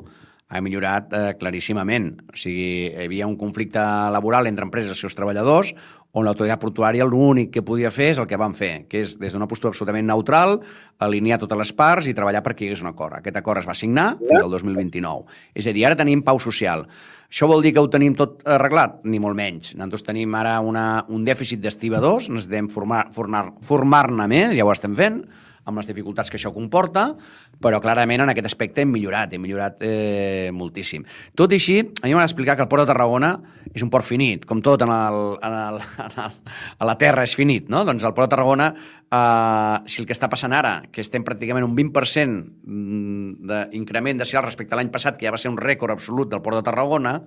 ha 0.48 0.60
millorat 0.64 1.12
eh, 1.12 1.32
claríssimament. 1.40 2.12
O 2.32 2.38
sigui, 2.38 2.88
hi 2.88 3.04
havia 3.04 3.28
un 3.28 3.36
conflicte 3.40 3.82
laboral 4.14 4.48
entre 4.48 4.64
empreses 4.64 4.92
i 4.92 4.96
els 4.96 5.02
seus 5.04 5.16
treballadors, 5.18 5.74
on 6.16 6.24
l'autoritat 6.24 6.60
portuària 6.60 7.06
l'únic 7.06 7.50
que 7.52 7.62
podia 7.64 7.90
fer 7.92 8.12
és 8.14 8.20
el 8.22 8.26
que 8.28 8.38
van 8.40 8.54
fer, 8.56 8.86
que 8.88 9.02
és 9.04 9.14
des 9.20 9.34
d'una 9.34 9.48
postura 9.50 9.74
absolutament 9.74 10.08
neutral, 10.08 10.56
alinear 11.04 11.38
totes 11.42 11.60
les 11.60 11.72
parts 11.76 12.08
i 12.08 12.14
treballar 12.16 12.42
perquè 12.44 12.64
hi 12.64 12.70
hagués 12.70 12.82
un 12.84 12.90
acord. 12.90 13.18
Aquest 13.18 13.36
acord 13.36 13.60
es 13.60 13.68
va 13.68 13.76
signar 13.76 14.14
fins 14.22 14.40
al 14.40 14.50
2029. 14.50 15.38
És 15.54 15.68
a 15.68 15.74
dir, 15.76 15.84
ara 15.86 15.98
tenim 15.98 16.24
pau 16.24 16.40
social. 16.40 16.86
Això 17.28 17.44
vol 17.50 17.60
dir 17.62 17.74
que 17.76 17.82
ho 17.84 17.90
tenim 17.92 18.14
tot 18.16 18.40
arreglat? 18.48 19.02
Ni 19.04 19.20
molt 19.20 19.36
menys. 19.36 19.74
Nosaltres 19.76 20.06
tenim 20.06 20.32
ara 20.38 20.56
una, 20.64 21.04
un 21.12 21.26
dèficit 21.28 21.60
d'estibadors, 21.60 22.30
necessitem 22.32 22.70
formar-ne 22.72 23.12
formar, 23.12 23.44
formar 23.68 24.06
més, 24.24 24.56
ja 24.56 24.64
ho 24.64 24.72
estem 24.72 24.96
fent, 24.96 25.20
amb 25.68 25.80
les 25.80 25.88
dificultats 25.88 26.32
que 26.32 26.38
això 26.40 26.52
comporta, 26.54 27.10
però 27.62 27.80
clarament 27.84 28.24
en 28.24 28.32
aquest 28.32 28.48
aspecte 28.48 28.82
hem 28.82 28.92
millorat, 28.94 29.34
hem 29.34 29.44
millorat 29.44 29.82
eh, 29.84 30.48
moltíssim. 30.54 31.04
Tot 31.36 31.52
i 31.52 31.60
així, 31.60 31.78
a 31.84 32.08
mi 32.08 32.16
m'ha 32.16 32.24
d'explicar 32.24 32.56
que 32.56 32.64
el 32.64 32.70
port 32.72 32.84
de 32.84 32.92
Tarragona 32.92 33.34
és 33.68 33.84
un 33.84 33.92
port 33.92 34.06
finit, 34.06 34.46
com 34.48 34.62
tot 34.64 34.82
en 34.86 34.92
el, 34.94 35.20
en 35.44 35.58
el, 35.58 35.82
en 36.06 36.16
el, 36.24 36.38
a 36.78 36.88
la 36.88 36.96
Terra 37.00 37.26
és 37.28 37.36
finit, 37.36 37.68
no? 37.72 37.84
Doncs 37.88 38.06
el 38.08 38.16
port 38.16 38.30
de 38.30 38.36
Tarragona, 38.36 38.70
eh, 38.72 39.76
si 39.90 40.02
el 40.02 40.08
que 40.08 40.16
està 40.16 40.30
passant 40.32 40.56
ara, 40.56 40.78
que 40.92 41.04
estem 41.04 41.26
pràcticament 41.26 41.66
un 41.66 41.76
20% 41.76 42.40
mm, 42.64 43.52
d'increment 43.52 44.24
de 44.24 44.28
cial 44.28 44.46
respecte 44.46 44.74
a 44.74 44.80
l'any 44.80 44.92
passat, 44.94 45.20
que 45.20 45.28
ja 45.28 45.34
va 45.34 45.40
ser 45.40 45.52
un 45.52 45.60
rècord 45.60 45.92
absolut 45.94 46.32
del 46.32 46.42
port 46.44 46.60
de 46.60 46.66
Tarragona, 46.70 47.18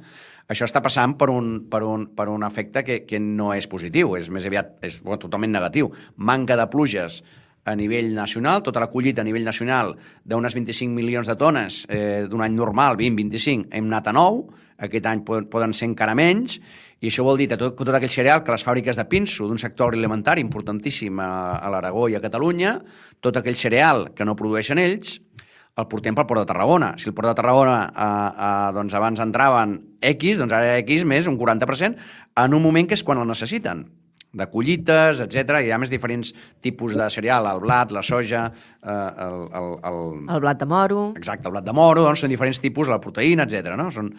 això 0.51 0.65
està 0.67 0.81
passant 0.83 1.13
per 1.19 1.29
un, 1.31 1.51
per 1.71 1.83
un, 1.87 2.07
per 2.15 2.27
un 2.31 2.43
efecte 2.43 2.83
que, 2.83 3.03
que 3.07 3.21
no 3.21 3.51
és 3.55 3.69
positiu, 3.71 4.15
és 4.17 4.27
més 4.33 4.47
aviat 4.47 4.81
és, 4.83 4.99
bueno, 5.03 5.21
totalment 5.21 5.53
negatiu. 5.53 5.91
Manca 6.17 6.57
de 6.59 6.67
pluges 6.71 7.21
a 7.65 7.75
nivell 7.75 8.13
nacional, 8.15 8.63
tota 8.65 8.81
la 8.81 8.89
collita 8.89 9.21
a 9.21 9.25
nivell 9.25 9.45
nacional 9.45 9.93
d'unes 10.25 10.55
25 10.57 10.93
milions 10.93 11.29
de 11.29 11.35
tones 11.37 11.85
eh, 11.89 12.25
d'un 12.29 12.41
any 12.41 12.55
normal, 12.57 12.97
20-25, 12.97 13.69
hem 13.71 13.89
anat 13.91 14.09
a 14.09 14.15
9, 14.17 14.61
aquest 14.87 15.05
any 15.05 15.21
poden, 15.25 15.49
poden 15.51 15.75
ser 15.77 15.91
encara 15.91 16.15
menys, 16.17 16.57
i 17.01 17.09
això 17.09 17.25
vol 17.25 17.37
dir 17.37 17.47
que 17.49 17.57
tot, 17.57 17.77
tot 17.77 17.95
aquell 17.97 18.13
cereal 18.13 18.43
que 18.45 18.53
les 18.53 18.65
fàbriques 18.65 18.97
de 18.97 19.05
pinso, 19.09 19.47
d'un 19.49 19.61
sector 19.61 19.93
alimentari 19.97 20.41
importantíssim 20.41 21.21
a, 21.21 21.31
a 21.57 21.69
l'Aragó 21.73 22.07
i 22.09 22.17
a 22.17 22.21
Catalunya, 22.21 22.75
tot 23.21 23.37
aquell 23.37 23.57
cereal 23.57 24.09
que 24.17 24.25
no 24.25 24.37
produeixen 24.37 24.81
ells, 24.81 25.19
el 25.79 25.87
portem 25.87 26.17
pel 26.17 26.27
Port 26.27 26.41
de 26.41 26.49
Tarragona. 26.49 26.91
Si 26.99 27.09
el 27.09 27.15
Port 27.15 27.29
de 27.29 27.37
Tarragona 27.37 27.77
eh, 27.87 28.05
eh, 28.05 28.69
doncs 28.75 28.97
abans 28.97 29.21
entraven 29.23 29.79
X, 30.11 30.41
doncs 30.41 30.53
ara 30.57 30.77
X 30.81 31.05
més 31.07 31.29
un 31.31 31.39
40%, 31.39 31.97
en 32.43 32.57
un 32.57 32.63
moment 32.63 32.89
que 32.89 32.97
és 32.97 33.05
quan 33.07 33.21
el 33.21 33.29
necessiten 33.29 33.85
de 34.31 34.47
collites, 34.51 35.19
etc. 35.25 35.59
Hi 35.59 35.71
ha 35.73 35.79
més 35.81 35.91
diferents 35.91 36.31
tipus 36.63 36.95
de 36.99 37.07
cereal, 37.11 37.47
el 37.51 37.59
blat, 37.63 37.91
la 37.91 38.03
soja, 38.05 38.45
eh, 38.79 38.95
el, 39.25 39.37
el, 39.59 39.71
el... 39.89 40.01
El 40.37 40.43
blat 40.43 40.61
de 40.61 40.67
moro. 40.71 41.01
Exacte, 41.19 41.49
el 41.49 41.55
blat 41.55 41.67
de 41.67 41.75
moro, 41.75 42.05
doncs 42.07 42.23
són 42.23 42.31
diferents 42.31 42.61
tipus, 42.63 42.91
la 42.91 43.01
proteïna, 43.03 43.47
etc. 43.47 43.73
No? 43.79 43.89
Són... 43.93 44.13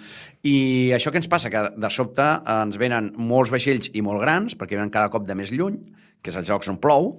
I 0.49 0.57
això 0.97 1.13
que 1.13 1.23
ens 1.23 1.31
passa? 1.33 1.53
Que 1.53 1.65
de 1.77 1.93
sobte 1.93 2.27
ens 2.59 2.81
venen 2.81 3.13
molts 3.17 3.53
vaixells 3.55 3.93
i 3.97 4.05
molt 4.05 4.21
grans, 4.25 4.59
perquè 4.59 4.77
venen 4.77 4.93
cada 4.93 5.13
cop 5.13 5.25
de 5.29 5.39
més 5.39 5.55
lluny, 5.55 5.81
que 6.23 6.31
és 6.31 6.39
els 6.39 6.49
jocs 6.49 6.69
on 6.71 6.79
plou, 6.83 7.17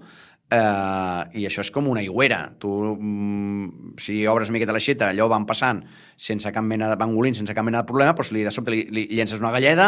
Uh, 0.53 1.23
I 1.33 1.47
això 1.47 1.63
és 1.63 1.71
com 1.73 1.87
una 1.89 2.03
aigüera. 2.03 2.43
Tu, 2.61 2.69
mm, 2.69 3.95
si 3.97 4.19
obres 4.29 4.51
una 4.51 4.59
miqueta 4.59 4.75
l'aixeta, 4.75 5.07
allò 5.09 5.25
van 5.31 5.47
passant 5.49 5.79
sense 6.13 6.51
cap 6.53 6.61
mena 6.67 6.91
de 6.91 6.97
pangolins, 6.99 7.39
sense 7.41 7.55
cap 7.57 7.65
mena 7.65 7.81
de 7.81 7.89
problema, 7.89 8.13
però 8.13 8.27
si 8.27 8.35
li, 8.35 8.43
de 8.45 8.51
sobte 8.53 8.69
li, 8.69 8.83
li 8.93 9.07
llences 9.17 9.41
una 9.41 9.49
galleda, 9.55 9.87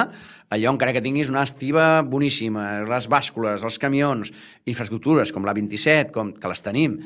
allò 0.50 0.74
encara 0.74 0.96
que 0.96 1.04
tinguis 1.06 1.30
una 1.30 1.44
estiva 1.46 2.02
boníssima, 2.02 2.66
les 2.90 3.10
bàscules, 3.12 3.62
els 3.62 3.78
camions, 3.78 4.34
infraestructures 4.66 5.36
com 5.36 5.46
la 5.46 5.54
27, 5.54 6.10
com, 6.16 6.34
que 6.34 6.50
les 6.50 6.66
tenim, 6.66 6.98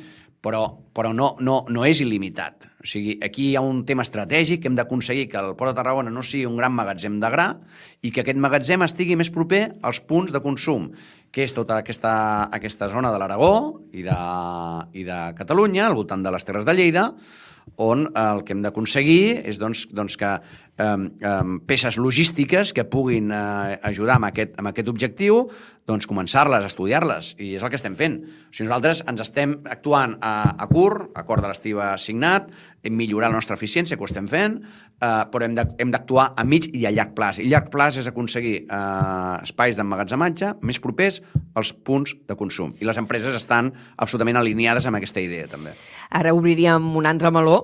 però, 0.41 0.63
però 0.95 1.11
no, 1.13 1.33
no, 1.43 1.63
no 1.69 1.85
és 1.87 2.01
il·limitat. 2.03 2.69
O 2.79 2.87
sigui, 2.87 3.17
aquí 3.23 3.49
hi 3.49 3.55
ha 3.59 3.63
un 3.65 3.81
tema 3.87 4.05
estratègic 4.05 4.61
que 4.63 4.69
hem 4.71 4.77
d'aconseguir 4.77 5.27
que 5.31 5.39
el 5.41 5.51
Port 5.59 5.73
de 5.73 5.79
Tarragona 5.81 6.13
no 6.13 6.23
sigui 6.23 6.45
un 6.47 6.55
gran 6.55 6.71
magatzem 6.75 7.17
de 7.19 7.31
gra 7.33 7.49
i 8.01 8.11
que 8.15 8.23
aquest 8.23 8.39
magatzem 8.39 8.85
estigui 8.85 9.17
més 9.19 9.31
proper 9.35 9.65
als 9.83 9.99
punts 9.99 10.31
de 10.31 10.39
consum, 10.43 10.87
que 11.35 11.43
és 11.43 11.55
tota 11.55 11.81
aquesta, 11.83 12.13
aquesta 12.55 12.87
zona 12.87 13.11
de 13.11 13.19
l'Aragó 13.19 13.51
i, 13.91 14.05
de, 14.07 14.17
i 14.95 15.03
de 15.03 15.19
Catalunya, 15.37 15.89
al 15.89 15.99
voltant 15.99 16.23
de 16.23 16.31
les 16.31 16.47
Terres 16.47 16.67
de 16.67 16.77
Lleida, 16.77 17.09
on 17.77 18.07
el 18.17 18.45
que 18.47 18.55
hem 18.55 18.63
d'aconseguir 18.63 19.43
és 19.45 19.59
doncs, 19.61 19.85
doncs 19.93 20.15
que 20.17 20.31
peces 21.67 21.97
logístiques 21.97 22.71
que 22.73 22.85
puguin 22.87 23.33
eh, 23.35 23.79
ajudar 23.83 24.15
amb 24.15 24.29
aquest, 24.29 24.55
amb 24.61 24.71
aquest 24.71 24.87
objectiu 24.91 25.41
doncs 25.89 26.07
començar-les, 26.09 26.67
estudiar-les, 26.69 27.33
i 27.41 27.55
és 27.57 27.63
el 27.65 27.71
que 27.71 27.79
estem 27.79 27.95
fent. 27.97 28.19
O 28.21 28.53
sigui, 28.53 28.67
nosaltres 28.67 29.01
ens 29.09 29.23
estem 29.25 29.57
actuant 29.69 30.17
a, 30.21 30.53
a 30.53 30.67
curt, 30.69 31.09
acord 31.17 31.43
de 31.43 31.49
l'estiva 31.49 31.95
signat, 32.01 32.51
hem 32.85 32.95
millorat 32.95 33.33
la 33.33 33.39
nostra 33.39 33.57
eficiència, 33.57 33.97
que 33.97 34.05
ho 34.05 34.07
estem 34.07 34.27
fent, 34.29 34.59
eh, 35.01 35.09
però 35.31 35.47
hem 35.47 35.91
d'actuar 35.91 36.29
a 36.37 36.45
mig 36.45 36.69
i 36.77 36.85
a 36.85 36.93
llarg 36.93 37.15
plaç. 37.17 37.41
I 37.41 37.49
llarg 37.49 37.71
plaç 37.73 37.97
és 38.03 38.09
aconseguir 38.09 38.55
eh, 38.61 39.33
espais 39.41 39.79
d'emmagatzematge 39.79 40.53
més 40.61 40.79
propers 40.83 41.23
als 41.57 41.73
punts 41.73 42.13
de 42.29 42.37
consum. 42.37 42.75
I 42.79 42.87
les 42.87 43.01
empreses 43.01 43.35
estan 43.35 43.73
absolutament 43.97 44.37
alineades 44.39 44.85
amb 44.85 45.01
aquesta 45.01 45.23
idea, 45.25 45.49
també. 45.49 45.73
Ara 46.13 46.35
obriríem 46.37 46.85
un 47.01 47.09
altre 47.09 47.33
meló, 47.33 47.57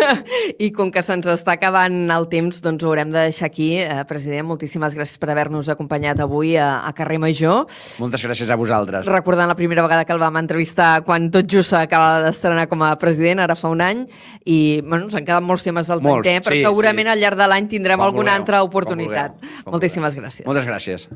i 0.64 0.72
com 0.72 0.90
que 0.94 1.04
se'ns 1.04 1.28
està 1.28 1.58
acabant 1.58 2.08
el 2.16 2.28
temps, 2.32 2.47
doncs 2.64 2.84
ho 2.84 2.90
haurem 2.90 3.12
de 3.12 3.28
deixar 3.28 3.46
aquí. 3.52 3.70
Eh, 3.84 4.02
president, 4.08 4.48
moltíssimes 4.48 4.96
gràcies 4.96 5.20
per 5.20 5.30
haver-nos 5.34 5.68
acompanyat 5.68 6.20
avui 6.24 6.56
a, 6.56 6.80
a 6.88 6.92
Carrer 6.96 7.20
Major 7.22 7.66
moltes 7.98 8.24
gràcies 8.24 8.50
a 8.50 8.56
vosaltres. 8.58 9.06
Recordant 9.10 9.48
la 9.50 9.56
primera 9.58 9.84
vegada 9.86 10.04
que 10.08 10.14
el 10.14 10.22
vam 10.22 10.40
entrevistar 10.40 11.02
quan 11.06 11.30
tot 11.34 11.48
just 11.50 11.74
s'acaba 11.74 12.22
d'estrenar 12.24 12.68
com 12.70 12.84
a 12.86 12.94
president, 13.00 13.44
ara 13.44 13.56
fa 13.58 13.70
un 13.72 13.82
any, 13.84 14.04
i 14.44 14.58
bueno, 14.84 15.06
ens 15.06 15.16
han 15.18 15.26
quedat 15.26 15.44
molts 15.44 15.66
temes 15.66 15.90
del 15.90 16.04
molts, 16.04 16.28
però 16.28 16.56
sí, 16.56 16.62
segurament 16.66 17.10
sí. 17.10 17.14
al 17.16 17.24
llarg 17.24 17.40
de 17.40 17.50
l'any 17.52 17.72
tindrem 17.72 18.00
com 18.00 18.08
alguna 18.08 18.32
vulgueu, 18.32 18.44
altra 18.44 18.62
oportunitat. 18.66 19.42
Com 19.64 19.76
Moltíssimes 19.76 20.16
gràcies. 20.18 20.46
Moltes 20.48 20.68
gràcies. 20.68 21.10